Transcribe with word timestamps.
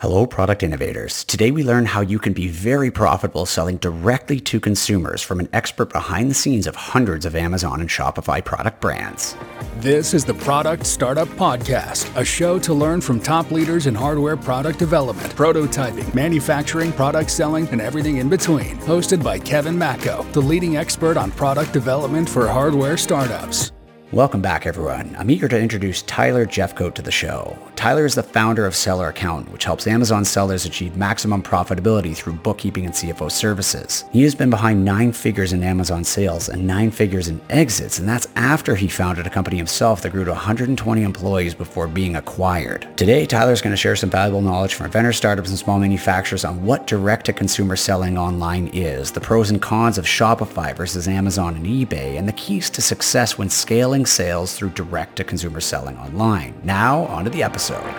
Hello, 0.00 0.26
product 0.26 0.62
innovators. 0.62 1.24
Today 1.24 1.50
we 1.50 1.64
learn 1.64 1.86
how 1.86 2.02
you 2.02 2.18
can 2.18 2.34
be 2.34 2.48
very 2.48 2.90
profitable 2.90 3.46
selling 3.46 3.78
directly 3.78 4.38
to 4.40 4.60
consumers 4.60 5.22
from 5.22 5.40
an 5.40 5.48
expert 5.54 5.90
behind 5.90 6.30
the 6.30 6.34
scenes 6.34 6.66
of 6.66 6.76
hundreds 6.76 7.24
of 7.24 7.34
Amazon 7.34 7.80
and 7.80 7.88
Shopify 7.88 8.44
product 8.44 8.82
brands. 8.82 9.34
This 9.78 10.12
is 10.12 10.22
the 10.22 10.34
Product 10.34 10.84
Startup 10.84 11.28
Podcast, 11.28 12.14
a 12.14 12.22
show 12.22 12.58
to 12.58 12.74
learn 12.74 13.00
from 13.00 13.20
top 13.20 13.50
leaders 13.50 13.86
in 13.86 13.94
hardware 13.94 14.36
product 14.36 14.78
development, 14.78 15.34
prototyping, 15.34 16.14
manufacturing, 16.14 16.92
product 16.92 17.30
selling, 17.30 17.66
and 17.68 17.80
everything 17.80 18.18
in 18.18 18.28
between. 18.28 18.76
Hosted 18.80 19.24
by 19.24 19.38
Kevin 19.38 19.78
Mako, 19.78 20.24
the 20.32 20.42
leading 20.42 20.76
expert 20.76 21.16
on 21.16 21.30
product 21.30 21.72
development 21.72 22.28
for 22.28 22.46
hardware 22.46 22.98
startups. 22.98 23.72
Welcome 24.12 24.40
back, 24.40 24.66
everyone. 24.66 25.16
I'm 25.18 25.30
eager 25.30 25.48
to 25.48 25.60
introduce 25.60 26.02
Tyler 26.02 26.46
Jefcoat 26.46 26.94
to 26.94 27.02
the 27.02 27.10
show. 27.10 27.58
Tyler 27.74 28.06
is 28.06 28.14
the 28.14 28.22
founder 28.22 28.64
of 28.64 28.76
Seller 28.76 29.08
Accountant, 29.08 29.52
which 29.52 29.64
helps 29.64 29.88
Amazon 29.88 30.24
sellers 30.24 30.64
achieve 30.64 30.96
maximum 30.96 31.42
profitability 31.42 32.16
through 32.16 32.34
bookkeeping 32.34 32.84
and 32.84 32.94
CFO 32.94 33.30
services. 33.30 34.04
He 34.12 34.22
has 34.22 34.34
been 34.34 34.48
behind 34.48 34.84
nine 34.84 35.10
figures 35.10 35.52
in 35.52 35.64
Amazon 35.64 36.04
sales 36.04 36.48
and 36.48 36.64
nine 36.64 36.92
figures 36.92 37.26
in 37.26 37.40
exits, 37.50 37.98
and 37.98 38.08
that's 38.08 38.28
after 38.36 38.76
he 38.76 38.86
founded 38.86 39.26
a 39.26 39.30
company 39.30 39.56
himself 39.56 40.02
that 40.02 40.10
grew 40.10 40.24
to 40.24 40.30
120 40.30 41.02
employees 41.02 41.54
before 41.56 41.88
being 41.88 42.14
acquired. 42.14 42.86
Today, 42.96 43.26
Tyler 43.26 43.52
is 43.52 43.60
going 43.60 43.72
to 43.72 43.76
share 43.76 43.96
some 43.96 44.08
valuable 44.08 44.40
knowledge 44.40 44.74
from 44.74 44.88
vendor 44.88 45.12
startups 45.12 45.50
and 45.50 45.58
small 45.58 45.80
manufacturers 45.80 46.44
on 46.44 46.64
what 46.64 46.86
direct-to-consumer 46.86 47.74
selling 47.74 48.16
online 48.16 48.68
is, 48.68 49.10
the 49.10 49.20
pros 49.20 49.50
and 49.50 49.60
cons 49.60 49.98
of 49.98 50.04
Shopify 50.04 50.74
versus 50.76 51.08
Amazon 51.08 51.56
and 51.56 51.66
eBay, 51.66 52.16
and 52.16 52.28
the 52.28 52.32
keys 52.34 52.70
to 52.70 52.80
success 52.80 53.36
when 53.36 53.50
scaling 53.50 53.95
sales 54.04 54.54
through 54.54 54.70
direct-to-consumer 54.70 55.60
selling 55.60 55.96
online. 55.96 56.54
Now, 56.64 57.04
on 57.06 57.24
to 57.24 57.30
the 57.30 57.42
episode. 57.42 57.94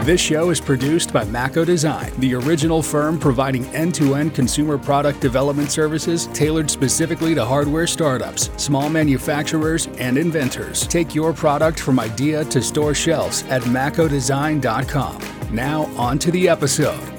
This 0.00 0.20
show 0.20 0.50
is 0.50 0.60
produced 0.60 1.12
by 1.12 1.24
Mako 1.24 1.64
Design, 1.64 2.12
the 2.18 2.34
original 2.34 2.82
firm 2.82 3.18
providing 3.18 3.64
end 3.66 3.94
to 3.96 4.14
end 4.16 4.34
consumer 4.34 4.76
product 4.76 5.20
development 5.20 5.70
services 5.70 6.26
tailored 6.28 6.70
specifically 6.70 7.34
to 7.36 7.44
hardware 7.44 7.86
startups, 7.86 8.50
small 8.56 8.88
manufacturers, 8.88 9.86
and 9.98 10.18
inventors. 10.18 10.86
Take 10.88 11.14
your 11.14 11.32
product 11.32 11.78
from 11.78 12.00
idea 12.00 12.44
to 12.46 12.60
store 12.60 12.94
shelves 12.94 13.44
at 13.44 13.62
makodesign.com. 13.62 15.22
Now, 15.52 15.84
on 15.96 16.18
to 16.18 16.30
the 16.32 16.48
episode. 16.48 17.11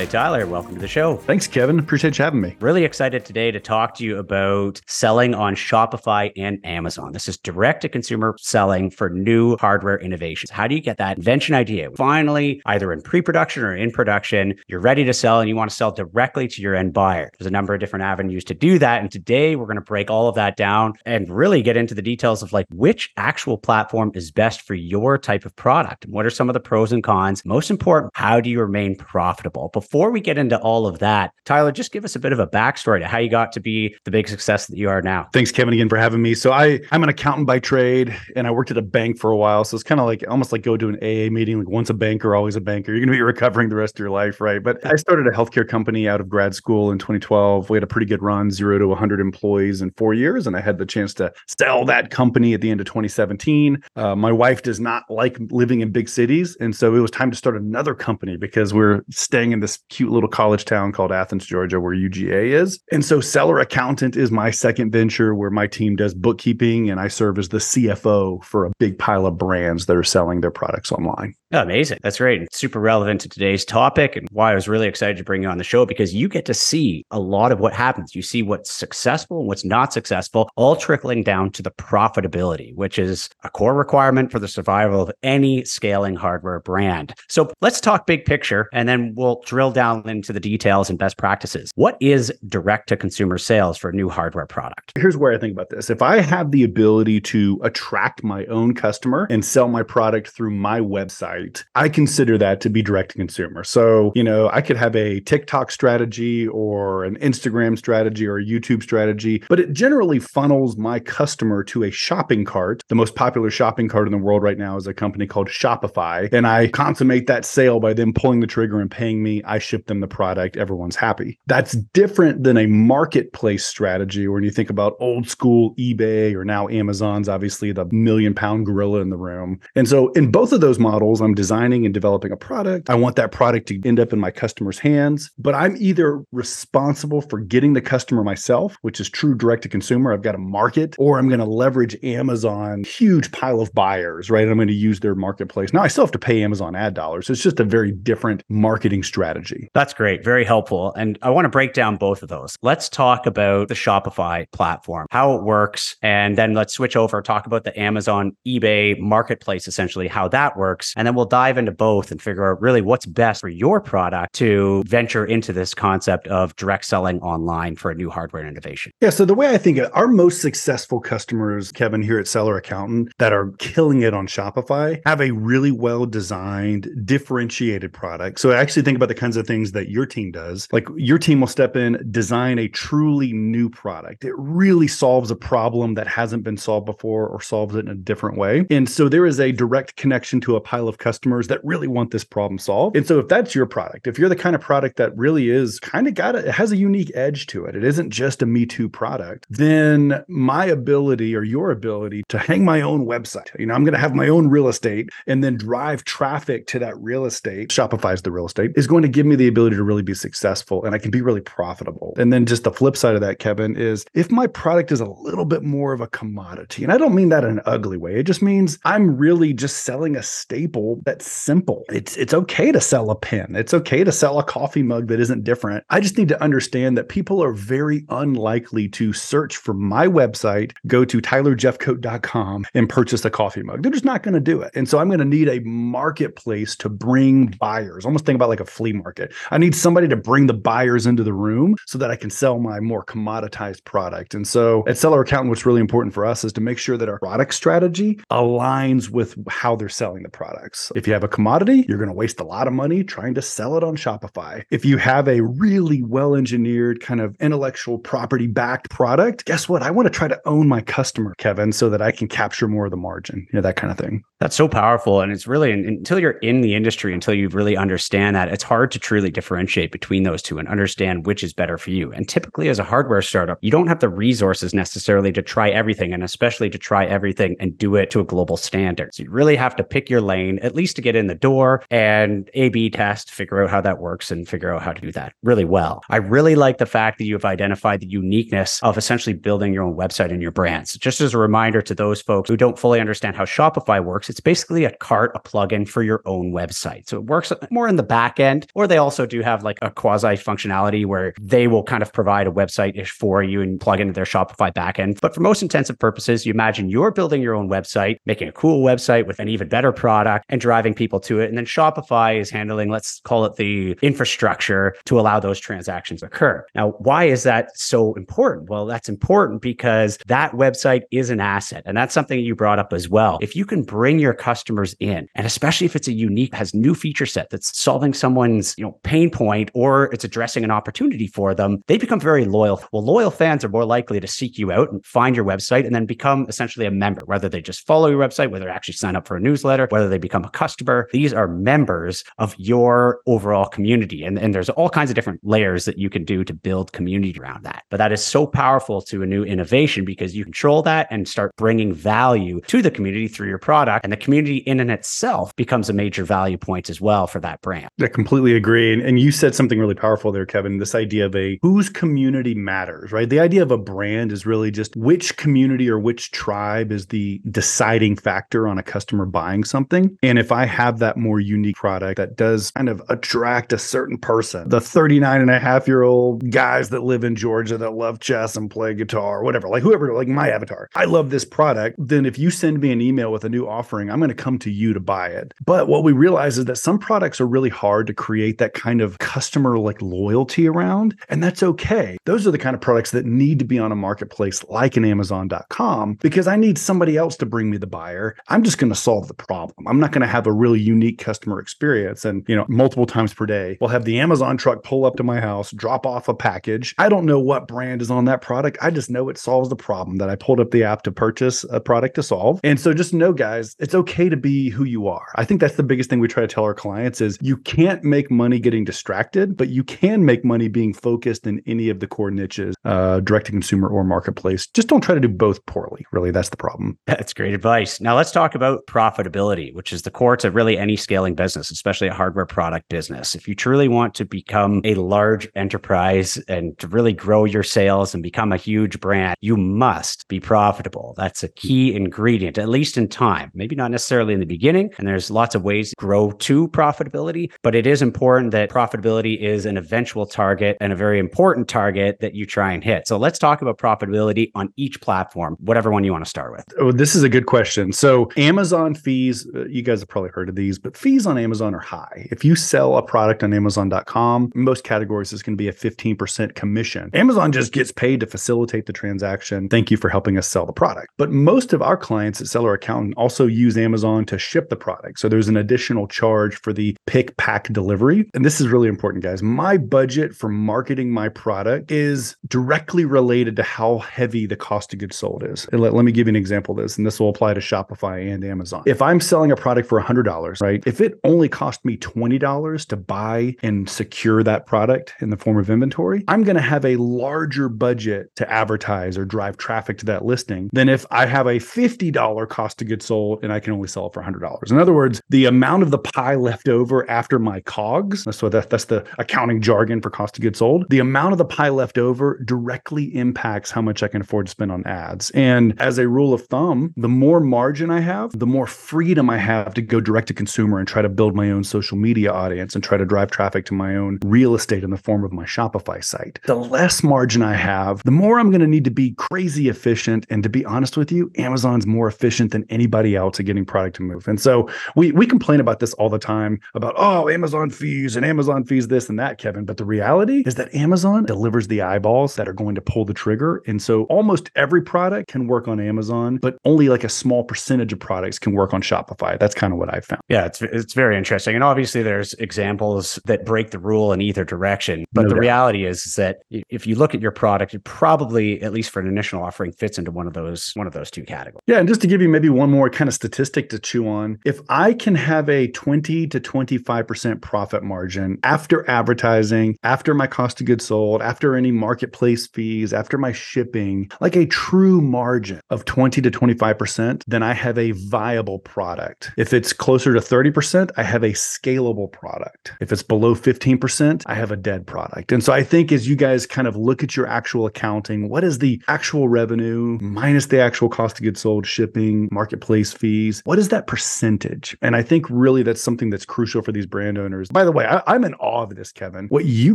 Hey, 0.00 0.06
Tyler, 0.06 0.46
welcome 0.46 0.76
to 0.76 0.80
the 0.80 0.88
show. 0.88 1.18
Thanks, 1.18 1.46
Kevin. 1.46 1.78
Appreciate 1.78 2.18
you 2.18 2.24
having 2.24 2.40
me. 2.40 2.56
Really 2.60 2.84
excited 2.84 3.26
today 3.26 3.50
to 3.50 3.60
talk 3.60 3.94
to 3.96 4.02
you 4.02 4.16
about 4.16 4.80
selling 4.86 5.34
on 5.34 5.54
Shopify 5.54 6.32
and 6.38 6.58
Amazon. 6.64 7.12
This 7.12 7.28
is 7.28 7.36
direct 7.36 7.82
to 7.82 7.90
consumer 7.90 8.34
selling 8.38 8.88
for 8.88 9.10
new 9.10 9.58
hardware 9.58 9.98
innovations. 9.98 10.48
How 10.48 10.66
do 10.66 10.74
you 10.74 10.80
get 10.80 10.96
that 10.96 11.18
invention 11.18 11.54
idea? 11.54 11.90
Finally, 11.98 12.62
either 12.64 12.94
in 12.94 13.02
pre 13.02 13.20
production 13.20 13.62
or 13.62 13.76
in 13.76 13.90
production, 13.90 14.54
you're 14.68 14.80
ready 14.80 15.04
to 15.04 15.12
sell 15.12 15.38
and 15.38 15.50
you 15.50 15.54
want 15.54 15.68
to 15.68 15.76
sell 15.76 15.92
directly 15.92 16.48
to 16.48 16.62
your 16.62 16.74
end 16.74 16.94
buyer. 16.94 17.30
There's 17.38 17.46
a 17.46 17.50
number 17.50 17.74
of 17.74 17.80
different 17.80 18.06
avenues 18.06 18.44
to 18.44 18.54
do 18.54 18.78
that. 18.78 19.02
And 19.02 19.12
today 19.12 19.54
we're 19.54 19.66
going 19.66 19.74
to 19.74 19.82
break 19.82 20.10
all 20.10 20.28
of 20.28 20.34
that 20.36 20.56
down 20.56 20.94
and 21.04 21.28
really 21.28 21.60
get 21.60 21.76
into 21.76 21.94
the 21.94 22.00
details 22.00 22.42
of 22.42 22.54
like 22.54 22.64
which 22.70 23.10
actual 23.18 23.58
platform 23.58 24.12
is 24.14 24.32
best 24.32 24.62
for 24.62 24.72
your 24.72 25.18
type 25.18 25.44
of 25.44 25.54
product. 25.56 26.06
And 26.06 26.14
what 26.14 26.24
are 26.24 26.30
some 26.30 26.48
of 26.48 26.54
the 26.54 26.60
pros 26.60 26.90
and 26.90 27.04
cons? 27.04 27.44
Most 27.44 27.70
important, 27.70 28.12
how 28.14 28.40
do 28.40 28.48
you 28.48 28.62
remain 28.62 28.96
profitable? 28.96 29.68
Before 29.74 29.89
before 29.90 30.12
we 30.12 30.20
get 30.20 30.38
into 30.38 30.56
all 30.60 30.86
of 30.86 31.00
that, 31.00 31.32
Tyler, 31.44 31.72
just 31.72 31.90
give 31.90 32.04
us 32.04 32.14
a 32.14 32.20
bit 32.20 32.32
of 32.32 32.38
a 32.38 32.46
backstory 32.46 33.00
to 33.00 33.08
how 33.08 33.18
you 33.18 33.28
got 33.28 33.50
to 33.50 33.58
be 33.58 33.96
the 34.04 34.10
big 34.12 34.28
success 34.28 34.68
that 34.68 34.76
you 34.76 34.88
are 34.88 35.02
now. 35.02 35.28
Thanks, 35.32 35.50
Kevin, 35.50 35.74
again 35.74 35.88
for 35.88 35.98
having 35.98 36.22
me. 36.22 36.34
So 36.34 36.52
I 36.52 36.78
I'm 36.92 37.02
an 37.02 37.08
accountant 37.08 37.48
by 37.48 37.58
trade, 37.58 38.16
and 38.36 38.46
I 38.46 38.52
worked 38.52 38.70
at 38.70 38.76
a 38.76 38.82
bank 38.82 39.18
for 39.18 39.32
a 39.32 39.36
while. 39.36 39.64
So 39.64 39.74
it's 39.74 39.82
kind 39.82 40.00
of 40.00 40.06
like 40.06 40.22
almost 40.28 40.52
like 40.52 40.62
go 40.62 40.76
to 40.76 40.88
an 40.88 40.94
AA 41.02 41.28
meeting, 41.32 41.58
like 41.58 41.68
once 41.68 41.90
a 41.90 41.94
banker, 41.94 42.36
always 42.36 42.54
a 42.54 42.60
banker. 42.60 42.92
You're 42.92 43.00
going 43.00 43.08
to 43.08 43.18
be 43.18 43.20
recovering 43.34 43.68
the 43.68 43.74
rest 43.74 43.96
of 43.96 43.98
your 43.98 44.10
life, 44.10 44.40
right? 44.40 44.62
But 44.62 44.86
I 44.86 44.94
started 44.94 45.26
a 45.26 45.30
healthcare 45.32 45.66
company 45.66 46.08
out 46.08 46.20
of 46.20 46.28
grad 46.28 46.54
school 46.54 46.92
in 46.92 46.98
2012. 46.98 47.68
We 47.68 47.76
had 47.76 47.82
a 47.82 47.88
pretty 47.88 48.06
good 48.06 48.22
run, 48.22 48.52
zero 48.52 48.78
to 48.78 48.86
100 48.86 49.18
employees 49.18 49.82
in 49.82 49.90
four 49.96 50.14
years, 50.14 50.46
and 50.46 50.56
I 50.56 50.60
had 50.60 50.78
the 50.78 50.86
chance 50.86 51.14
to 51.14 51.32
sell 51.58 51.84
that 51.86 52.10
company 52.10 52.54
at 52.54 52.60
the 52.60 52.70
end 52.70 52.80
of 52.80 52.86
2017. 52.86 53.82
Uh, 53.96 54.14
my 54.14 54.30
wife 54.30 54.62
does 54.62 54.78
not 54.78 55.02
like 55.10 55.36
living 55.50 55.80
in 55.80 55.90
big 55.90 56.08
cities, 56.08 56.56
and 56.60 56.76
so 56.76 56.94
it 56.94 57.00
was 57.00 57.10
time 57.10 57.32
to 57.32 57.36
start 57.36 57.56
another 57.56 57.96
company 57.96 58.36
because 58.36 58.72
we're 58.72 59.02
staying 59.10 59.50
in 59.50 59.58
this 59.70 59.82
cute 59.88 60.10
little 60.10 60.28
college 60.28 60.64
town 60.64 60.92
called 60.92 61.12
Athens, 61.12 61.46
Georgia, 61.46 61.80
where 61.80 61.94
UGA 61.94 62.52
is. 62.52 62.80
And 62.90 63.04
so 63.04 63.20
Seller 63.20 63.58
Accountant 63.60 64.16
is 64.16 64.30
my 64.30 64.50
second 64.50 64.90
venture 64.90 65.34
where 65.34 65.50
my 65.50 65.66
team 65.66 65.96
does 65.96 66.14
bookkeeping 66.14 66.90
and 66.90 66.98
I 66.98 67.08
serve 67.08 67.38
as 67.38 67.50
the 67.50 67.58
CFO 67.58 68.42
for 68.42 68.66
a 68.66 68.72
big 68.78 68.98
pile 68.98 69.26
of 69.26 69.38
brands 69.38 69.86
that 69.86 69.96
are 69.96 70.02
selling 70.02 70.40
their 70.40 70.50
products 70.50 70.90
online. 70.92 71.34
Oh, 71.52 71.62
amazing. 71.62 71.98
That's 72.00 72.18
great. 72.18 72.52
Super 72.54 72.78
relevant 72.78 73.22
to 73.22 73.28
today's 73.28 73.64
topic 73.64 74.14
and 74.14 74.28
why 74.30 74.52
I 74.52 74.54
was 74.54 74.68
really 74.68 74.86
excited 74.86 75.16
to 75.16 75.24
bring 75.24 75.42
you 75.42 75.48
on 75.48 75.58
the 75.58 75.64
show 75.64 75.84
because 75.84 76.14
you 76.14 76.28
get 76.28 76.44
to 76.44 76.54
see 76.54 77.04
a 77.10 77.18
lot 77.18 77.50
of 77.50 77.58
what 77.58 77.72
happens. 77.72 78.14
You 78.14 78.22
see 78.22 78.40
what's 78.40 78.70
successful 78.70 79.40
and 79.40 79.48
what's 79.48 79.64
not 79.64 79.92
successful, 79.92 80.48
all 80.54 80.76
trickling 80.76 81.24
down 81.24 81.50
to 81.50 81.62
the 81.62 81.72
profitability, 81.72 82.72
which 82.76 83.00
is 83.00 83.30
a 83.42 83.50
core 83.50 83.74
requirement 83.74 84.30
for 84.30 84.38
the 84.38 84.46
survival 84.46 85.02
of 85.02 85.10
any 85.24 85.64
scaling 85.64 86.14
hardware 86.14 86.60
brand. 86.60 87.14
So 87.28 87.52
let's 87.60 87.80
talk 87.80 88.06
big 88.06 88.26
picture 88.26 88.68
and 88.72 88.88
then 88.88 89.12
we'll 89.16 89.42
drill 89.44 89.72
down 89.72 90.08
into 90.08 90.32
the 90.32 90.38
details 90.38 90.88
and 90.88 91.00
best 91.00 91.16
practices. 91.16 91.72
What 91.74 91.96
is 92.00 92.32
direct 92.46 92.88
to 92.90 92.96
consumer 92.96 93.38
sales 93.38 93.76
for 93.76 93.90
a 93.90 93.92
new 93.92 94.08
hardware 94.08 94.46
product? 94.46 94.92
Here's 94.96 95.16
where 95.16 95.32
I 95.32 95.38
think 95.38 95.54
about 95.54 95.70
this. 95.70 95.90
If 95.90 96.00
I 96.00 96.20
have 96.20 96.52
the 96.52 96.62
ability 96.62 97.20
to 97.22 97.58
attract 97.64 98.22
my 98.22 98.44
own 98.46 98.72
customer 98.72 99.26
and 99.30 99.44
sell 99.44 99.66
my 99.66 99.82
product 99.82 100.28
through 100.28 100.52
my 100.52 100.78
website, 100.78 101.39
I 101.74 101.88
consider 101.88 102.38
that 102.38 102.60
to 102.62 102.70
be 102.70 102.82
direct 102.82 103.12
to 103.12 103.18
consumer. 103.18 103.64
So, 103.64 104.12
you 104.14 104.24
know, 104.24 104.48
I 104.52 104.60
could 104.60 104.76
have 104.76 104.96
a 104.96 105.20
TikTok 105.20 105.70
strategy 105.70 106.46
or 106.48 107.04
an 107.04 107.16
Instagram 107.18 107.76
strategy 107.78 108.26
or 108.26 108.38
a 108.38 108.44
YouTube 108.44 108.82
strategy, 108.82 109.42
but 109.48 109.60
it 109.60 109.72
generally 109.72 110.18
funnels 110.18 110.76
my 110.76 111.00
customer 111.00 111.62
to 111.64 111.84
a 111.84 111.90
shopping 111.90 112.44
cart. 112.44 112.82
The 112.88 112.94
most 112.94 113.14
popular 113.14 113.50
shopping 113.50 113.88
cart 113.88 114.06
in 114.06 114.12
the 114.12 114.18
world 114.18 114.42
right 114.42 114.58
now 114.58 114.76
is 114.76 114.86
a 114.86 114.94
company 114.94 115.26
called 115.26 115.48
Shopify. 115.48 116.32
And 116.32 116.46
I 116.46 116.68
consummate 116.68 117.26
that 117.26 117.44
sale 117.44 117.80
by 117.80 117.94
them 117.94 118.12
pulling 118.12 118.40
the 118.40 118.46
trigger 118.46 118.80
and 118.80 118.90
paying 118.90 119.22
me. 119.22 119.42
I 119.44 119.58
ship 119.58 119.86
them 119.86 120.00
the 120.00 120.08
product. 120.08 120.56
Everyone's 120.56 120.96
happy. 120.96 121.38
That's 121.46 121.72
different 121.72 122.44
than 122.44 122.56
a 122.56 122.66
marketplace 122.66 123.64
strategy 123.64 124.28
when 124.28 124.42
you 124.42 124.50
think 124.50 124.70
about 124.70 124.96
old 125.00 125.28
school 125.28 125.74
eBay 125.76 126.34
or 126.34 126.44
now 126.44 126.68
Amazon's 126.68 127.28
obviously 127.28 127.72
the 127.72 127.86
million 127.86 128.34
pound 128.34 128.66
gorilla 128.66 129.00
in 129.00 129.10
the 129.10 129.16
room. 129.16 129.60
And 129.74 129.88
so 129.88 130.08
in 130.12 130.30
both 130.30 130.52
of 130.52 130.60
those 130.60 130.78
models, 130.78 131.20
I'm 131.20 131.29
I'm 131.30 131.34
designing 131.36 131.84
and 131.84 131.94
developing 131.94 132.32
a 132.32 132.36
product. 132.36 132.90
I 132.90 132.96
want 132.96 133.14
that 133.14 133.30
product 133.30 133.68
to 133.68 133.80
end 133.84 134.00
up 134.00 134.12
in 134.12 134.18
my 134.18 134.32
customer's 134.32 134.80
hands, 134.80 135.30
but 135.38 135.54
I'm 135.54 135.76
either 135.78 136.24
responsible 136.32 137.20
for 137.20 137.38
getting 137.38 137.74
the 137.74 137.80
customer 137.80 138.24
myself, 138.24 138.76
which 138.82 138.98
is 138.98 139.08
true 139.08 139.36
direct 139.36 139.62
to 139.62 139.68
consumer. 139.68 140.12
I've 140.12 140.22
got 140.22 140.32
to 140.32 140.38
market, 140.38 140.96
or 140.98 141.20
I'm 141.20 141.28
going 141.28 141.38
to 141.38 141.46
leverage 141.46 141.96
Amazon, 142.02 142.82
huge 142.82 143.30
pile 143.30 143.60
of 143.60 143.72
buyers, 143.74 144.28
right? 144.28 144.48
I'm 144.48 144.56
going 144.56 144.66
to 144.66 144.74
use 144.74 144.98
their 144.98 145.14
marketplace. 145.14 145.72
Now 145.72 145.82
I 145.82 145.88
still 145.88 146.04
have 146.04 146.10
to 146.10 146.18
pay 146.18 146.42
Amazon 146.42 146.74
ad 146.74 146.94
dollars. 146.94 147.30
It's 147.30 147.42
just 147.42 147.60
a 147.60 147.64
very 147.64 147.92
different 147.92 148.42
marketing 148.48 149.04
strategy. 149.04 149.68
That's 149.72 149.94
great. 149.94 150.24
Very 150.24 150.44
helpful. 150.44 150.92
And 150.94 151.16
I 151.22 151.30
want 151.30 151.44
to 151.44 151.48
break 151.48 151.74
down 151.74 151.96
both 151.96 152.24
of 152.24 152.28
those. 152.28 152.56
Let's 152.60 152.88
talk 152.88 153.24
about 153.24 153.68
the 153.68 153.74
Shopify 153.74 154.50
platform, 154.50 155.06
how 155.10 155.36
it 155.36 155.44
works, 155.44 155.94
and 156.02 156.36
then 156.36 156.54
let's 156.54 156.74
switch 156.74 156.96
over, 156.96 157.22
talk 157.22 157.46
about 157.46 157.62
the 157.62 157.78
Amazon 157.80 158.32
eBay 158.44 158.98
marketplace, 158.98 159.68
essentially, 159.68 160.08
how 160.08 160.26
that 160.26 160.56
works. 160.56 160.92
And 160.96 161.06
then 161.06 161.14
we'll 161.14 161.19
we'll 161.20 161.26
dive 161.26 161.58
into 161.58 161.70
both 161.70 162.10
and 162.10 162.22
figure 162.22 162.50
out 162.50 162.62
really 162.62 162.80
what's 162.80 163.04
best 163.04 163.42
for 163.42 163.48
your 163.50 163.78
product 163.78 164.34
to 164.34 164.82
venture 164.86 165.26
into 165.26 165.52
this 165.52 165.74
concept 165.74 166.26
of 166.28 166.56
direct 166.56 166.86
selling 166.86 167.20
online 167.20 167.76
for 167.76 167.90
a 167.90 167.94
new 167.94 168.08
hardware 168.08 168.46
innovation. 168.46 168.90
Yeah. 169.02 169.10
So 169.10 169.26
the 169.26 169.34
way 169.34 169.52
I 169.52 169.58
think 169.58 169.76
it, 169.76 169.90
our 169.92 170.08
most 170.08 170.40
successful 170.40 170.98
customers, 170.98 171.72
Kevin, 171.72 172.00
here 172.00 172.18
at 172.18 172.26
Seller 172.26 172.56
Accountant, 172.56 173.12
that 173.18 173.34
are 173.34 173.50
killing 173.58 174.00
it 174.00 174.14
on 174.14 174.26
Shopify, 174.26 174.98
have 175.04 175.20
a 175.20 175.32
really 175.32 175.70
well 175.70 176.06
designed, 176.06 176.88
differentiated 177.04 177.92
product. 177.92 178.40
So 178.40 178.52
I 178.52 178.56
actually 178.56 178.82
think 178.82 178.96
about 178.96 179.10
the 179.10 179.14
kinds 179.14 179.36
of 179.36 179.46
things 179.46 179.72
that 179.72 179.90
your 179.90 180.06
team 180.06 180.30
does. 180.30 180.68
Like 180.72 180.88
your 180.96 181.18
team 181.18 181.40
will 181.40 181.48
step 181.48 181.76
in, 181.76 182.02
design 182.10 182.58
a 182.58 182.68
truly 182.68 183.34
new 183.34 183.68
product. 183.68 184.24
It 184.24 184.32
really 184.38 184.88
solves 184.88 185.30
a 185.30 185.36
problem 185.36 185.94
that 185.96 186.06
hasn't 186.06 186.44
been 186.44 186.56
solved 186.56 186.86
before 186.86 187.28
or 187.28 187.42
solves 187.42 187.74
it 187.74 187.80
in 187.80 187.88
a 187.88 187.94
different 187.94 188.38
way. 188.38 188.64
And 188.70 188.88
so 188.88 189.10
there 189.10 189.26
is 189.26 189.38
a 189.38 189.52
direct 189.52 189.96
connection 189.96 190.40
to 190.40 190.56
a 190.56 190.62
pile 190.62 190.88
of 190.88 190.96
customers 190.96 191.09
customers 191.10 191.48
that 191.48 191.58
really 191.64 191.88
want 191.88 192.12
this 192.12 192.22
problem 192.22 192.56
solved. 192.56 192.96
And 192.96 193.04
so 193.04 193.18
if 193.18 193.26
that's 193.26 193.52
your 193.52 193.66
product, 193.66 194.06
if 194.06 194.16
you're 194.16 194.28
the 194.28 194.36
kind 194.36 194.54
of 194.54 194.62
product 194.62 194.96
that 194.98 195.16
really 195.16 195.50
is 195.50 195.80
kind 195.80 196.06
of 196.06 196.14
got 196.14 196.36
a, 196.36 196.46
it 196.46 196.54
has 196.54 196.70
a 196.70 196.76
unique 196.76 197.10
edge 197.16 197.48
to 197.48 197.64
it, 197.64 197.74
it 197.74 197.82
isn't 197.82 198.10
just 198.10 198.42
a 198.42 198.46
Me 198.46 198.64
Too 198.64 198.88
product, 198.88 199.46
then 199.50 200.22
my 200.28 200.66
ability 200.66 201.34
or 201.34 201.42
your 201.42 201.72
ability 201.72 202.22
to 202.28 202.38
hang 202.38 202.64
my 202.64 202.80
own 202.80 203.06
website, 203.06 203.58
you 203.58 203.66
know, 203.66 203.74
I'm 203.74 203.82
going 203.82 203.94
to 203.94 203.98
have 203.98 204.14
my 204.14 204.28
own 204.28 204.46
real 204.48 204.68
estate 204.68 205.10
and 205.26 205.42
then 205.42 205.56
drive 205.56 206.04
traffic 206.04 206.68
to 206.68 206.78
that 206.78 206.96
real 207.00 207.24
estate, 207.24 207.70
Shopify's 207.70 208.22
the 208.22 208.30
real 208.30 208.46
estate, 208.46 208.70
is 208.76 208.86
going 208.86 209.02
to 209.02 209.08
give 209.08 209.26
me 209.26 209.34
the 209.34 209.48
ability 209.48 209.74
to 209.74 209.82
really 209.82 210.02
be 210.02 210.14
successful 210.14 210.84
and 210.84 210.94
I 210.94 210.98
can 210.98 211.10
be 211.10 211.22
really 211.22 211.40
profitable. 211.40 212.14
And 212.18 212.32
then 212.32 212.46
just 212.46 212.62
the 212.62 212.70
flip 212.70 212.96
side 212.96 213.16
of 213.16 213.20
that, 213.22 213.40
Kevin, 213.40 213.76
is 213.76 214.04
if 214.14 214.30
my 214.30 214.46
product 214.46 214.92
is 214.92 215.00
a 215.00 215.08
little 215.08 215.44
bit 215.44 215.64
more 215.64 215.92
of 215.92 216.00
a 216.00 216.06
commodity, 216.06 216.84
and 216.84 216.92
I 216.92 216.98
don't 216.98 217.16
mean 217.16 217.30
that 217.30 217.42
in 217.42 217.50
an 217.50 217.62
ugly 217.66 217.96
way, 217.96 218.14
it 218.14 218.26
just 218.26 218.42
means 218.42 218.78
I'm 218.84 219.16
really 219.16 219.52
just 219.52 219.82
selling 219.82 220.14
a 220.14 220.22
staple 220.22 220.99
that's 221.04 221.30
simple. 221.30 221.84
It's 221.90 222.16
it's 222.16 222.34
okay 222.34 222.72
to 222.72 222.80
sell 222.80 223.10
a 223.10 223.16
pen. 223.16 223.54
It's 223.56 223.74
okay 223.74 224.04
to 224.04 224.12
sell 224.12 224.38
a 224.38 224.44
coffee 224.44 224.82
mug 224.82 225.08
that 225.08 225.20
isn't 225.20 225.44
different. 225.44 225.84
I 225.90 226.00
just 226.00 226.18
need 226.18 226.28
to 226.28 226.42
understand 226.42 226.96
that 226.98 227.08
people 227.08 227.42
are 227.42 227.52
very 227.52 228.04
unlikely 228.08 228.88
to 228.90 229.12
search 229.12 229.56
for 229.56 229.74
my 229.74 230.06
website, 230.06 230.72
go 230.86 231.04
to 231.04 231.20
tylerjefcoat.com 231.20 232.66
and 232.74 232.88
purchase 232.88 233.24
a 233.24 233.30
coffee 233.30 233.62
mug. 233.62 233.82
They're 233.82 233.92
just 233.92 234.04
not 234.04 234.22
going 234.22 234.34
to 234.34 234.40
do 234.40 234.60
it. 234.60 234.70
And 234.74 234.88
so 234.88 234.98
I'm 234.98 235.08
going 235.08 235.20
to 235.20 235.24
need 235.24 235.48
a 235.48 235.60
marketplace 235.60 236.76
to 236.76 236.88
bring 236.88 237.46
buyers. 237.60 238.04
Almost 238.04 238.26
think 238.26 238.36
about 238.36 238.48
like 238.48 238.60
a 238.60 238.66
flea 238.66 238.92
market. 238.92 239.32
I 239.50 239.58
need 239.58 239.74
somebody 239.74 240.08
to 240.08 240.16
bring 240.16 240.46
the 240.46 240.54
buyers 240.54 241.06
into 241.06 241.22
the 241.22 241.32
room 241.32 241.76
so 241.86 241.98
that 241.98 242.10
I 242.10 242.16
can 242.16 242.30
sell 242.30 242.58
my 242.58 242.80
more 242.80 243.04
commoditized 243.04 243.84
product. 243.84 244.34
And 244.34 244.46
so 244.46 244.84
at 244.86 244.98
Seller 244.98 245.22
Accountant, 245.22 245.50
what's 245.50 245.66
really 245.66 245.80
important 245.80 246.14
for 246.14 246.24
us 246.24 246.44
is 246.44 246.52
to 246.54 246.60
make 246.60 246.78
sure 246.78 246.96
that 246.96 247.08
our 247.08 247.18
product 247.18 247.54
strategy 247.54 248.20
aligns 248.30 249.10
with 249.10 249.36
how 249.48 249.76
they're 249.76 249.88
selling 249.88 250.22
the 250.22 250.28
products. 250.28 250.89
If 250.94 251.06
you 251.06 251.12
have 251.12 251.24
a 251.24 251.28
commodity, 251.28 251.84
you're 251.88 251.98
going 251.98 252.08
to 252.08 252.14
waste 252.14 252.40
a 252.40 252.44
lot 252.44 252.66
of 252.66 252.72
money 252.72 253.04
trying 253.04 253.34
to 253.34 253.42
sell 253.42 253.76
it 253.76 253.84
on 253.84 253.96
Shopify. 253.96 254.64
If 254.70 254.84
you 254.84 254.98
have 254.98 255.28
a 255.28 255.42
really 255.42 256.02
well 256.02 256.34
engineered 256.34 257.00
kind 257.00 257.20
of 257.20 257.36
intellectual 257.40 257.98
property 257.98 258.46
backed 258.46 258.90
product, 258.90 259.44
guess 259.44 259.68
what? 259.68 259.82
I 259.82 259.90
want 259.90 260.06
to 260.06 260.10
try 260.10 260.28
to 260.28 260.40
own 260.46 260.68
my 260.68 260.80
customer, 260.80 261.34
Kevin, 261.38 261.72
so 261.72 261.88
that 261.90 262.02
I 262.02 262.10
can 262.10 262.28
capture 262.28 262.68
more 262.68 262.86
of 262.86 262.90
the 262.90 262.96
margin, 262.96 263.46
you 263.52 263.56
know, 263.56 263.62
that 263.62 263.76
kind 263.76 263.90
of 263.90 263.98
thing. 263.98 264.22
That's 264.40 264.56
so 264.56 264.68
powerful. 264.68 265.20
And 265.20 265.32
it's 265.32 265.46
really 265.46 265.70
until 265.70 266.18
you're 266.18 266.30
in 266.32 266.62
the 266.62 266.74
industry, 266.74 267.12
until 267.12 267.34
you 267.34 267.48
really 267.48 267.76
understand 267.76 268.34
that, 268.36 268.48
it's 268.48 268.64
hard 268.64 268.90
to 268.92 268.98
truly 268.98 269.30
differentiate 269.30 269.92
between 269.92 270.22
those 270.22 270.40
two 270.40 270.58
and 270.58 270.66
understand 270.66 271.26
which 271.26 271.44
is 271.44 271.52
better 271.52 271.76
for 271.76 271.90
you. 271.90 272.10
And 272.12 272.28
typically, 272.28 272.68
as 272.68 272.78
a 272.78 272.84
hardware 272.84 273.22
startup, 273.22 273.58
you 273.60 273.70
don't 273.70 273.86
have 273.86 274.00
the 274.00 274.08
resources 274.08 274.72
necessarily 274.72 275.30
to 275.32 275.42
try 275.42 275.68
everything, 275.68 276.12
and 276.12 276.24
especially 276.24 276.70
to 276.70 276.78
try 276.78 277.04
everything 277.04 277.56
and 277.60 277.76
do 277.76 277.96
it 277.96 278.10
to 278.10 278.20
a 278.20 278.24
global 278.24 278.56
standard. 278.56 279.14
So 279.14 279.24
you 279.24 279.30
really 279.30 279.56
have 279.56 279.76
to 279.76 279.84
pick 279.84 280.08
your 280.08 280.22
lane, 280.22 280.58
at 280.70 280.76
least 280.76 280.96
to 280.96 281.02
get 281.02 281.16
in 281.16 281.26
the 281.26 281.34
door 281.34 281.82
and 281.90 282.48
A 282.54 282.70
B 282.70 282.88
test, 282.88 283.30
figure 283.30 283.62
out 283.62 283.68
how 283.68 283.80
that 283.80 283.98
works 283.98 284.30
and 284.30 284.48
figure 284.48 284.72
out 284.72 284.82
how 284.82 284.92
to 284.92 285.00
do 285.00 285.12
that 285.12 285.34
really 285.42 285.64
well. 285.64 286.02
I 286.08 286.16
really 286.16 286.54
like 286.54 286.78
the 286.78 286.86
fact 286.86 287.18
that 287.18 287.24
you've 287.24 287.44
identified 287.44 288.00
the 288.00 288.06
uniqueness 288.06 288.80
of 288.82 288.96
essentially 288.96 289.34
building 289.34 289.74
your 289.74 289.82
own 289.82 289.96
website 289.96 290.30
and 290.30 290.40
your 290.40 290.52
brands. 290.52 290.96
Just 290.96 291.20
as 291.20 291.34
a 291.34 291.38
reminder 291.38 291.82
to 291.82 291.94
those 291.94 292.22
folks 292.22 292.48
who 292.48 292.56
don't 292.56 292.78
fully 292.78 293.00
understand 293.00 293.36
how 293.36 293.44
Shopify 293.44 294.02
works, 294.02 294.30
it's 294.30 294.40
basically 294.40 294.84
a 294.84 294.94
cart, 294.96 295.32
a 295.34 295.40
plugin 295.40 295.88
for 295.88 296.02
your 296.02 296.22
own 296.24 296.52
website. 296.52 297.08
So 297.08 297.16
it 297.16 297.24
works 297.24 297.52
more 297.70 297.88
in 297.88 297.96
the 297.96 298.02
back 298.02 298.38
end, 298.38 298.66
or 298.74 298.86
they 298.86 298.98
also 298.98 299.26
do 299.26 299.42
have 299.42 299.64
like 299.64 299.78
a 299.82 299.90
quasi 299.90 300.28
functionality 300.28 301.04
where 301.04 301.34
they 301.40 301.66
will 301.66 301.82
kind 301.82 302.02
of 302.02 302.12
provide 302.12 302.46
a 302.46 302.52
website 302.52 302.96
ish 302.96 303.10
for 303.10 303.42
you 303.42 303.60
and 303.60 303.80
plug 303.80 304.00
into 304.00 304.12
their 304.12 304.24
Shopify 304.24 304.72
backend. 304.72 305.20
But 305.20 305.34
for 305.34 305.40
most 305.40 305.62
intensive 305.62 305.98
purposes, 305.98 306.46
you 306.46 306.52
imagine 306.52 306.88
you're 306.88 307.10
building 307.10 307.42
your 307.42 307.54
own 307.54 307.68
website, 307.68 308.18
making 308.24 308.48
a 308.48 308.52
cool 308.52 308.84
website 308.84 309.26
with 309.26 309.40
an 309.40 309.48
even 309.48 309.68
better 309.68 309.90
product 309.90 310.44
and 310.48 310.59
driving 310.60 310.94
people 310.94 311.20
to 311.20 311.40
it. 311.40 311.48
And 311.48 311.58
then 311.58 311.66
Shopify 311.66 312.38
is 312.38 312.50
handling, 312.50 312.90
let's 312.90 313.20
call 313.20 313.44
it 313.44 313.56
the 313.56 313.92
infrastructure 314.02 314.94
to 315.06 315.18
allow 315.18 315.40
those 315.40 315.58
transactions 315.58 316.22
occur. 316.22 316.64
Now, 316.74 316.90
why 316.98 317.24
is 317.24 317.42
that 317.44 317.76
so 317.76 318.14
important? 318.14 318.68
Well, 318.70 318.86
that's 318.86 319.08
important 319.08 319.62
because 319.62 320.18
that 320.26 320.52
website 320.52 321.02
is 321.10 321.30
an 321.30 321.40
asset. 321.40 321.82
And 321.86 321.96
that's 321.96 322.14
something 322.14 322.38
you 322.38 322.54
brought 322.54 322.78
up 322.78 322.92
as 322.92 323.08
well. 323.08 323.38
If 323.40 323.56
you 323.56 323.64
can 323.64 323.82
bring 323.82 324.18
your 324.18 324.34
customers 324.34 324.94
in, 325.00 325.28
and 325.34 325.46
especially 325.46 325.86
if 325.86 325.96
it's 325.96 326.08
a 326.08 326.12
unique, 326.12 326.54
has 326.54 326.74
new 326.74 326.94
feature 326.94 327.26
set 327.26 327.50
that's 327.50 327.76
solving 327.78 328.14
someone's, 328.14 328.74
you 328.76 328.84
know, 328.84 328.98
pain 329.02 329.30
point 329.30 329.70
or 329.74 330.12
it's 330.12 330.24
addressing 330.24 330.64
an 330.64 330.70
opportunity 330.70 331.26
for 331.26 331.54
them, 331.54 331.82
they 331.86 331.98
become 331.98 332.20
very 332.20 332.44
loyal. 332.44 332.82
Well, 332.92 333.04
loyal 333.04 333.30
fans 333.30 333.64
are 333.64 333.68
more 333.68 333.84
likely 333.84 334.20
to 334.20 334.26
seek 334.26 334.58
you 334.58 334.72
out 334.72 334.92
and 334.92 335.04
find 335.04 335.34
your 335.34 335.44
website 335.44 335.86
and 335.86 335.94
then 335.94 336.06
become 336.06 336.46
essentially 336.48 336.86
a 336.86 336.90
member, 336.90 337.22
whether 337.24 337.48
they 337.48 337.62
just 337.62 337.86
follow 337.86 338.08
your 338.08 338.20
website, 338.20 338.50
whether 338.50 338.66
they 338.66 338.70
actually 338.70 338.94
sign 338.94 339.16
up 339.16 339.26
for 339.26 339.36
a 339.36 339.40
newsletter, 339.40 339.86
whether 339.90 340.08
they 340.08 340.18
become 340.18 340.44
a 340.44 340.49
customer. 340.50 341.08
These 341.12 341.32
are 341.32 341.48
members 341.48 342.24
of 342.38 342.54
your 342.58 343.20
overall 343.26 343.66
community. 343.66 344.24
And, 344.24 344.38
and 344.38 344.54
there's 344.54 344.70
all 344.70 344.90
kinds 344.90 345.10
of 345.10 345.14
different 345.14 345.40
layers 345.42 345.84
that 345.84 345.98
you 345.98 346.10
can 346.10 346.24
do 346.24 346.44
to 346.44 346.54
build 346.54 346.92
community 346.92 347.38
around 347.40 347.64
that. 347.64 347.84
But 347.90 347.98
that 347.98 348.12
is 348.12 348.24
so 348.24 348.46
powerful 348.46 349.00
to 349.02 349.22
a 349.22 349.26
new 349.26 349.44
innovation 349.44 350.04
because 350.04 350.34
you 350.34 350.44
control 350.44 350.82
that 350.82 351.06
and 351.10 351.28
start 351.28 351.54
bringing 351.56 351.92
value 351.92 352.60
to 352.62 352.82
the 352.82 352.90
community 352.90 353.28
through 353.28 353.48
your 353.48 353.58
product. 353.58 354.04
And 354.04 354.12
the 354.12 354.16
community 354.16 354.58
in 354.58 354.80
and 354.80 354.90
itself 354.90 355.54
becomes 355.56 355.88
a 355.88 355.92
major 355.92 356.24
value 356.24 356.58
point 356.58 356.90
as 356.90 357.00
well 357.00 357.26
for 357.26 357.40
that 357.40 357.60
brand. 357.62 357.88
I 358.00 358.08
completely 358.08 358.54
agree. 358.54 358.92
And, 358.92 359.02
and 359.02 359.20
you 359.20 359.32
said 359.32 359.54
something 359.54 359.78
really 359.78 359.94
powerful 359.94 360.32
there, 360.32 360.46
Kevin. 360.46 360.78
This 360.78 360.94
idea 360.94 361.26
of 361.26 361.36
a 361.36 361.58
whose 361.62 361.88
community 361.88 362.54
matters, 362.54 363.12
right? 363.12 363.28
The 363.28 363.40
idea 363.40 363.62
of 363.62 363.70
a 363.70 363.78
brand 363.78 364.32
is 364.32 364.46
really 364.46 364.70
just 364.70 364.96
which 364.96 365.36
community 365.36 365.88
or 365.88 365.98
which 365.98 366.30
tribe 366.30 366.92
is 366.92 367.06
the 367.06 367.40
deciding 367.50 368.16
factor 368.16 368.66
on 368.66 368.78
a 368.78 368.82
customer 368.82 369.26
buying 369.26 369.64
something. 369.64 370.16
And 370.22 370.38
if 370.40 370.50
I 370.50 370.64
have 370.64 370.98
that 370.98 371.16
more 371.16 371.38
unique 371.38 371.76
product 371.76 372.16
that 372.16 372.36
does 372.36 372.70
kind 372.72 372.88
of 372.88 373.02
attract 373.08 373.72
a 373.72 373.78
certain 373.78 374.18
person, 374.18 374.68
the 374.68 374.80
39 374.80 375.40
and 375.40 375.50
a 375.50 375.58
half 375.58 375.86
year 375.86 376.02
old 376.02 376.50
guys 376.50 376.88
that 376.90 377.04
live 377.04 377.22
in 377.24 377.36
Georgia 377.36 377.76
that 377.78 377.90
love 377.90 378.20
chess 378.20 378.56
and 378.56 378.70
play 378.70 378.94
guitar, 378.94 379.40
or 379.40 379.44
whatever, 379.44 379.68
like 379.68 379.82
whoever, 379.82 380.12
like 380.14 380.28
my 380.28 380.48
avatar, 380.48 380.88
I 380.94 381.04
love 381.04 381.30
this 381.30 381.44
product. 381.44 381.96
Then 381.98 382.26
if 382.26 382.38
you 382.38 382.50
send 382.50 382.80
me 382.80 382.90
an 382.90 383.00
email 383.00 383.30
with 383.30 383.44
a 383.44 383.48
new 383.48 383.68
offering, 383.68 384.10
I'm 384.10 384.18
going 384.18 384.30
to 384.30 384.34
come 384.34 384.58
to 384.60 384.70
you 384.70 384.92
to 384.92 385.00
buy 385.00 385.28
it. 385.28 385.52
But 385.64 385.88
what 385.88 386.04
we 386.04 386.12
realize 386.12 386.58
is 386.58 386.64
that 386.64 386.76
some 386.76 386.98
products 386.98 387.40
are 387.40 387.46
really 387.46 387.68
hard 387.68 388.06
to 388.06 388.14
create 388.14 388.58
that 388.58 388.74
kind 388.74 389.00
of 389.00 389.18
customer 389.18 389.78
like 389.78 390.00
loyalty 390.00 390.66
around. 390.66 391.18
And 391.28 391.42
that's 391.42 391.62
okay. 391.62 392.16
Those 392.24 392.46
are 392.46 392.50
the 392.50 392.58
kind 392.58 392.74
of 392.74 392.80
products 392.80 393.10
that 393.10 393.26
need 393.26 393.58
to 393.58 393.64
be 393.64 393.78
on 393.78 393.92
a 393.92 393.96
marketplace 393.96 394.64
like 394.64 394.96
an 394.96 395.04
Amazon.com 395.04 396.14
because 396.14 396.48
I 396.48 396.56
need 396.56 396.78
somebody 396.78 397.16
else 397.16 397.36
to 397.36 397.46
bring 397.46 397.70
me 397.70 397.76
the 397.76 397.86
buyer. 397.86 398.36
I'm 398.48 398.62
just 398.62 398.78
going 398.78 398.92
to 398.92 398.98
solve 398.98 399.28
the 399.28 399.34
problem. 399.34 399.86
I'm 399.86 400.00
not 400.00 400.12
going 400.12 400.22
to 400.22 400.26
have 400.30 400.46
a 400.46 400.52
really 400.52 400.80
unique 400.80 401.18
customer 401.18 401.60
experience. 401.60 402.24
And, 402.24 402.44
you 402.48 402.56
know, 402.56 402.66
multiple 402.68 403.06
times 403.06 403.34
per 403.34 403.46
day, 403.46 403.76
we'll 403.80 403.90
have 403.90 404.04
the 404.04 404.20
Amazon 404.20 404.56
truck 404.56 404.82
pull 404.82 405.04
up 405.04 405.16
to 405.16 405.22
my 405.22 405.40
house, 405.40 405.72
drop 405.72 406.06
off 406.06 406.28
a 406.28 406.34
package. 406.34 406.94
I 406.98 407.08
don't 407.08 407.26
know 407.26 407.40
what 407.40 407.68
brand 407.68 408.00
is 408.00 408.10
on 408.10 408.24
that 408.26 408.40
product. 408.40 408.78
I 408.80 408.90
just 408.90 409.10
know 409.10 409.28
it 409.28 409.38
solves 409.38 409.68
the 409.68 409.76
problem 409.76 410.18
that 410.18 410.30
I 410.30 410.36
pulled 410.36 410.60
up 410.60 410.70
the 410.70 410.84
app 410.84 411.02
to 411.02 411.12
purchase 411.12 411.64
a 411.70 411.80
product 411.80 412.14
to 412.14 412.22
solve. 412.22 412.60
And 412.64 412.78
so 412.78 412.94
just 412.94 413.12
know, 413.12 413.32
guys, 413.32 413.74
it's 413.78 413.94
okay 413.94 414.28
to 414.28 414.36
be 414.36 414.70
who 414.70 414.84
you 414.84 415.08
are. 415.08 415.26
I 415.34 415.44
think 415.44 415.60
that's 415.60 415.76
the 415.76 415.82
biggest 415.82 416.08
thing 416.08 416.20
we 416.20 416.28
try 416.28 416.42
to 416.42 416.46
tell 416.46 416.64
our 416.64 416.74
clients 416.74 417.20
is 417.20 417.38
you 417.40 417.56
can't 417.56 418.04
make 418.04 418.30
money 418.30 418.60
getting 418.60 418.84
distracted, 418.84 419.56
but 419.56 419.68
you 419.68 419.82
can 419.84 420.24
make 420.24 420.44
money 420.44 420.68
being 420.68 420.94
focused 420.94 421.46
in 421.46 421.60
any 421.66 421.88
of 421.88 422.00
the 422.00 422.06
core 422.06 422.30
niches, 422.30 422.76
uh, 422.84 423.20
direct 423.20 423.46
to 423.46 423.52
consumer 423.52 423.88
or 423.88 424.04
marketplace. 424.04 424.66
Just 424.68 424.88
don't 424.88 425.00
try 425.00 425.14
to 425.14 425.20
do 425.20 425.28
both 425.28 425.64
poorly. 425.66 426.06
Really, 426.12 426.30
that's 426.30 426.50
the 426.50 426.56
problem. 426.56 426.98
That's 427.06 427.32
great 427.32 427.54
advice. 427.54 428.00
Now 428.00 428.16
let's 428.16 428.30
talk 428.30 428.54
about 428.54 428.86
profitability, 428.86 429.74
which 429.74 429.92
is 429.92 430.02
the 430.02 430.10
core 430.20 430.36
to 430.36 430.50
really 430.50 430.76
any 430.76 430.96
scaling 430.96 431.34
business, 431.34 431.70
especially 431.70 432.06
a 432.06 432.12
hardware 432.12 432.44
product 432.44 432.86
business. 432.90 433.34
If 433.34 433.48
you 433.48 433.54
truly 433.54 433.88
want 433.88 434.14
to 434.16 434.26
become 434.26 434.82
a 434.84 434.94
large 434.96 435.48
enterprise 435.54 436.36
and 436.46 436.78
to 436.78 436.86
really 436.88 437.14
grow 437.14 437.46
your 437.46 437.62
sales 437.62 438.12
and 438.12 438.22
become 438.22 438.52
a 438.52 438.58
huge 438.58 439.00
brand, 439.00 439.34
you 439.40 439.56
must 439.56 440.28
be 440.28 440.38
profitable. 440.38 441.14
That's 441.16 441.42
a 441.42 441.48
key 441.48 441.94
ingredient, 441.94 442.58
at 442.58 442.68
least 442.68 442.98
in 442.98 443.08
time. 443.08 443.50
Maybe 443.54 443.74
not 443.74 443.90
necessarily 443.90 444.34
in 444.34 444.40
the 444.40 444.44
beginning. 444.44 444.90
And 444.98 445.08
there's 445.08 445.30
lots 445.30 445.54
of 445.54 445.62
ways 445.62 445.88
to 445.88 445.96
grow 445.96 446.32
to 446.32 446.68
profitability, 446.68 447.50
but 447.62 447.74
it 447.74 447.86
is 447.86 448.02
important 448.02 448.50
that 448.50 448.68
profitability 448.68 449.40
is 449.40 449.64
an 449.64 449.78
eventual 449.78 450.26
target 450.26 450.76
and 450.82 450.92
a 450.92 450.96
very 450.96 451.18
important 451.18 451.66
target 451.66 452.18
that 452.20 452.34
you 452.34 452.44
try 452.44 452.74
and 452.74 452.84
hit. 452.84 453.08
So 453.08 453.16
let's 453.16 453.38
talk 453.38 453.62
about 453.62 453.78
profitability 453.78 454.50
on 454.54 454.68
each 454.76 455.00
platform, 455.00 455.56
whatever 455.60 455.90
one 455.90 456.04
you 456.04 456.12
want 456.12 456.24
to 456.26 456.30
start 456.30 456.52
with. 456.52 456.66
Oh, 456.78 456.92
this 456.92 457.14
is 457.14 457.22
a 457.22 457.30
good 457.30 457.46
question. 457.46 457.94
So, 457.94 458.28
Amazon 458.36 458.94
fees, 458.94 459.48
uh, 459.54 459.64
you 459.64 459.80
guys 459.80 460.02
probably 460.10 460.30
heard 460.30 460.48
of 460.48 460.56
these, 460.56 460.78
but 460.78 460.96
fees 460.96 461.26
on 461.26 461.38
Amazon 461.38 461.74
are 461.74 461.80
high. 461.80 462.28
If 462.30 462.44
you 462.44 462.56
sell 462.56 462.96
a 462.96 463.02
product 463.02 463.42
on 463.42 463.52
Amazon.com, 463.52 464.52
most 464.54 464.84
categories 464.84 465.32
is 465.32 465.42
going 465.42 465.56
to 465.56 465.62
be 465.62 465.68
a 465.68 465.72
15% 465.72 466.54
commission. 466.54 467.10
Amazon 467.14 467.52
just 467.52 467.72
gets 467.72 467.92
paid 467.92 468.20
to 468.20 468.26
facilitate 468.26 468.86
the 468.86 468.92
transaction. 468.92 469.68
Thank 469.68 469.90
you 469.90 469.96
for 469.96 470.08
helping 470.08 470.36
us 470.36 470.48
sell 470.48 470.66
the 470.66 470.72
product. 470.72 471.08
But 471.16 471.30
most 471.30 471.72
of 471.72 471.82
our 471.82 471.96
clients 471.96 472.40
at 472.40 472.46
Seller 472.46 472.74
Accountant 472.74 473.14
also 473.16 473.46
use 473.46 473.78
Amazon 473.78 474.24
to 474.26 474.38
ship 474.38 474.68
the 474.68 474.76
product. 474.76 475.18
So, 475.18 475.28
there's 475.28 475.48
an 475.48 475.56
additional 475.56 476.06
charge 476.06 476.56
for 476.56 476.72
the 476.72 476.96
pick, 477.06 477.36
pack, 477.36 477.72
delivery. 477.72 478.28
And 478.34 478.44
this 478.44 478.60
is 478.60 478.68
really 478.68 478.88
important, 478.88 479.22
guys. 479.22 479.42
My 479.42 479.76
budget 479.76 480.34
for 480.34 480.48
marketing 480.48 481.10
my 481.10 481.28
product 481.28 481.90
is 481.90 482.36
directly 482.48 483.04
related 483.04 483.56
to 483.56 483.62
how 483.62 483.98
heavy 483.98 484.46
the 484.46 484.56
cost 484.56 484.92
of 484.92 484.98
goods 484.98 485.16
sold 485.16 485.44
is. 485.44 485.66
And 485.72 485.80
let, 485.80 485.94
let 485.94 486.04
me 486.04 486.12
give 486.12 486.26
you 486.26 486.30
an 486.30 486.36
example 486.36 486.76
of 486.76 486.82
this, 486.82 486.98
and 486.98 487.06
this 487.06 487.20
will 487.20 487.28
apply 487.28 487.54
to 487.54 487.60
Shopify 487.60 488.32
and 488.32 488.44
Amazon. 488.44 488.82
If 488.86 489.00
I'm 489.00 489.20
selling 489.20 489.52
a 489.52 489.56
product 489.56 489.88
for 489.88 489.99
$100, 490.00 490.60
right? 490.60 490.82
If 490.86 491.00
it 491.00 491.14
only 491.24 491.48
cost 491.48 491.84
me 491.84 491.96
$20 491.96 492.86
to 492.86 492.96
buy 492.96 493.56
and 493.62 493.88
secure 493.88 494.42
that 494.42 494.66
product 494.66 495.14
in 495.20 495.30
the 495.30 495.36
form 495.36 495.58
of 495.58 495.70
inventory, 495.70 496.24
I'm 496.28 496.44
going 496.44 496.56
to 496.56 496.62
have 496.62 496.84
a 496.84 496.96
larger 496.96 497.68
budget 497.68 498.34
to 498.36 498.50
advertise 498.50 499.16
or 499.16 499.24
drive 499.24 499.56
traffic 499.56 499.98
to 499.98 500.06
that 500.06 500.24
listing 500.24 500.70
than 500.72 500.88
if 500.88 501.06
I 501.10 501.26
have 501.26 501.46
a 501.46 501.58
$50 501.58 502.48
cost 502.48 502.82
of 502.82 502.88
goods 502.88 503.06
sold 503.06 503.40
and 503.42 503.52
I 503.52 503.60
can 503.60 503.72
only 503.72 503.88
sell 503.88 504.06
it 504.06 504.14
for 504.14 504.22
$100. 504.22 504.70
In 504.70 504.78
other 504.78 504.92
words, 504.92 505.20
the 505.28 505.46
amount 505.46 505.82
of 505.82 505.90
the 505.90 505.98
pie 505.98 506.34
left 506.34 506.68
over 506.68 507.08
after 507.10 507.38
my 507.38 507.60
cogs, 507.60 508.26
so 508.30 508.48
that, 508.48 508.70
that's 508.70 508.86
the 508.86 509.04
accounting 509.18 509.60
jargon 509.60 510.00
for 510.00 510.10
cost 510.10 510.36
of 510.36 510.42
goods 510.42 510.58
sold, 510.58 510.86
the 510.90 510.98
amount 510.98 511.32
of 511.32 511.38
the 511.38 511.44
pie 511.44 511.68
left 511.68 511.98
over 511.98 512.40
directly 512.44 513.14
impacts 513.14 513.70
how 513.70 513.82
much 513.82 514.02
I 514.02 514.08
can 514.08 514.20
afford 514.20 514.46
to 514.46 514.50
spend 514.50 514.72
on 514.72 514.86
ads. 514.86 515.30
And 515.30 515.80
as 515.80 515.98
a 515.98 516.08
rule 516.08 516.34
of 516.34 516.46
thumb, 516.46 516.92
the 516.96 517.08
more 517.08 517.40
margin 517.40 517.90
I 517.90 518.00
have, 518.00 518.38
the 518.38 518.46
more 518.46 518.66
freedom 518.66 519.30
I 519.30 519.38
have 519.38 519.74
to 519.74 519.79
to 519.80 519.86
go 519.86 520.00
direct 520.00 520.28
to 520.28 520.34
consumer 520.34 520.78
and 520.78 520.86
try 520.86 521.02
to 521.02 521.08
build 521.08 521.34
my 521.34 521.50
own 521.50 521.64
social 521.64 521.96
media 521.96 522.32
audience 522.32 522.74
and 522.74 522.84
try 522.84 522.96
to 522.96 523.04
drive 523.04 523.30
traffic 523.30 523.64
to 523.66 523.74
my 523.74 523.96
own 523.96 524.18
real 524.24 524.54
estate 524.54 524.84
in 524.84 524.90
the 524.90 524.96
form 524.96 525.24
of 525.24 525.32
my 525.32 525.44
Shopify 525.44 526.02
site. 526.02 526.38
The 526.46 526.54
less 526.54 527.02
margin 527.02 527.42
I 527.42 527.54
have, 527.54 528.02
the 528.04 528.10
more 528.10 528.38
I'm 528.38 528.50
going 528.50 528.60
to 528.60 528.66
need 528.66 528.84
to 528.84 528.90
be 528.90 529.12
crazy 529.12 529.68
efficient. 529.68 530.26
And 530.30 530.42
to 530.42 530.48
be 530.48 530.64
honest 530.64 530.96
with 530.96 531.10
you, 531.10 531.30
Amazon's 531.38 531.86
more 531.86 532.08
efficient 532.08 532.52
than 532.52 532.64
anybody 532.70 533.16
else 533.16 533.40
at 533.40 533.46
getting 533.46 533.64
product 533.64 533.96
to 533.96 534.02
move. 534.02 534.28
And 534.28 534.40
so 534.40 534.68
we 534.96 535.12
we 535.12 535.26
complain 535.26 535.60
about 535.60 535.80
this 535.80 535.94
all 535.94 536.08
the 536.08 536.18
time 536.18 536.60
about 536.74 536.94
oh 536.96 537.28
Amazon 537.28 537.70
fees 537.70 538.16
and 538.16 538.24
Amazon 538.24 538.64
fees 538.64 538.88
this 538.88 539.08
and 539.08 539.18
that, 539.18 539.38
Kevin. 539.38 539.64
But 539.64 539.76
the 539.76 539.84
reality 539.84 540.42
is 540.46 540.56
that 540.56 540.74
Amazon 540.74 541.24
delivers 541.24 541.68
the 541.68 541.82
eyeballs 541.82 542.36
that 542.36 542.48
are 542.48 542.52
going 542.52 542.74
to 542.74 542.80
pull 542.80 543.04
the 543.04 543.14
trigger. 543.14 543.62
And 543.66 543.80
so 543.80 544.04
almost 544.04 544.50
every 544.56 544.82
product 544.82 545.28
can 545.28 545.46
work 545.46 545.68
on 545.68 545.80
Amazon, 545.80 546.38
but 546.38 546.58
only 546.64 546.88
like 546.88 547.04
a 547.04 547.08
small 547.08 547.44
percentage 547.44 547.92
of 547.92 547.98
products 547.98 548.38
can 548.38 548.52
work 548.52 548.74
on 548.74 548.82
Shopify. 548.82 549.38
That's 549.38 549.54
kind 549.54 549.69
of 549.72 549.78
what 549.78 549.92
I 549.94 550.00
found. 550.00 550.22
Yeah, 550.28 550.46
it's 550.46 550.62
it's 550.62 550.94
very 550.94 551.16
interesting. 551.16 551.54
And 551.54 551.64
obviously 551.64 552.02
there's 552.02 552.34
examples 552.34 553.18
that 553.26 553.44
break 553.44 553.70
the 553.70 553.78
rule 553.78 554.12
in 554.12 554.20
either 554.20 554.44
direction. 554.44 555.04
But 555.12 555.22
no 555.22 555.28
the 555.28 555.34
doubt. 555.34 555.40
reality 555.40 555.86
is, 555.86 556.06
is 556.06 556.14
that 556.16 556.38
if 556.50 556.86
you 556.86 556.94
look 556.94 557.14
at 557.14 557.20
your 557.20 557.32
product, 557.32 557.74
it 557.74 557.84
probably, 557.84 558.62
at 558.62 558.72
least 558.72 558.90
for 558.90 559.00
an 559.00 559.06
initial 559.06 559.42
offering, 559.42 559.72
fits 559.72 559.98
into 559.98 560.10
one 560.10 560.26
of 560.26 560.32
those 560.32 560.72
one 560.74 560.86
of 560.86 560.92
those 560.92 561.10
two 561.10 561.24
categories. 561.24 561.62
Yeah. 561.66 561.78
And 561.78 561.88
just 561.88 562.00
to 562.02 562.06
give 562.06 562.20
you 562.20 562.28
maybe 562.28 562.48
one 562.48 562.70
more 562.70 562.90
kind 562.90 563.08
of 563.08 563.14
statistic 563.14 563.68
to 563.70 563.78
chew 563.78 564.08
on, 564.08 564.38
if 564.44 564.60
I 564.68 564.92
can 564.92 565.14
have 565.14 565.48
a 565.48 565.68
20 565.68 566.26
to 566.28 566.40
25% 566.40 567.42
profit 567.42 567.82
margin 567.82 568.38
after 568.42 568.88
advertising, 568.88 569.76
after 569.82 570.14
my 570.14 570.26
cost 570.26 570.60
of 570.60 570.66
goods 570.66 570.86
sold, 570.86 571.22
after 571.22 571.56
any 571.56 571.70
marketplace 571.70 572.46
fees, 572.46 572.92
after 572.92 573.18
my 573.18 573.32
shipping, 573.32 574.10
like 574.20 574.36
a 574.36 574.46
true 574.46 575.00
margin 575.00 575.60
of 575.70 575.84
20 575.84 576.22
to 576.22 576.30
25%, 576.30 577.22
then 577.26 577.42
I 577.42 577.52
have 577.52 577.78
a 577.78 577.92
viable 577.92 578.58
product. 578.58 579.30
If 579.36 579.52
it's 579.60 579.74
closer 579.74 580.14
to 580.14 580.20
30%, 580.20 580.90
I 580.96 581.02
have 581.02 581.22
a 581.22 581.32
scalable 581.32 582.10
product. 582.10 582.72
If 582.80 582.92
it's 582.92 583.02
below 583.02 583.34
15%, 583.34 584.22
I 584.24 584.34
have 584.34 584.50
a 584.50 584.56
dead 584.56 584.86
product. 584.86 585.32
And 585.32 585.44
so 585.44 585.52
I 585.52 585.62
think 585.62 585.92
as 585.92 586.08
you 586.08 586.16
guys 586.16 586.46
kind 586.46 586.66
of 586.66 586.76
look 586.76 587.02
at 587.02 587.14
your 587.14 587.26
actual 587.26 587.66
accounting, 587.66 588.30
what 588.30 588.42
is 588.42 588.60
the 588.60 588.80
actual 588.88 589.28
revenue 589.28 589.98
minus 590.00 590.46
the 590.46 590.62
actual 590.62 590.88
cost 590.88 591.18
of 591.18 591.24
goods 591.24 591.42
sold, 591.42 591.66
shipping, 591.66 592.30
marketplace 592.32 592.90
fees? 592.90 593.42
What 593.44 593.58
is 593.58 593.68
that 593.68 593.86
percentage? 593.86 594.74
And 594.80 594.96
I 594.96 595.02
think 595.02 595.26
really 595.28 595.62
that's 595.62 595.82
something 595.82 596.08
that's 596.08 596.24
crucial 596.24 596.62
for 596.62 596.72
these 596.72 596.86
brand 596.86 597.18
owners. 597.18 597.50
By 597.50 597.64
the 597.64 597.72
way, 597.72 597.84
I, 597.84 598.02
I'm 598.06 598.24
in 598.24 598.32
awe 598.36 598.62
of 598.62 598.76
this, 598.76 598.92
Kevin. 598.92 599.26
What 599.28 599.44
you 599.44 599.74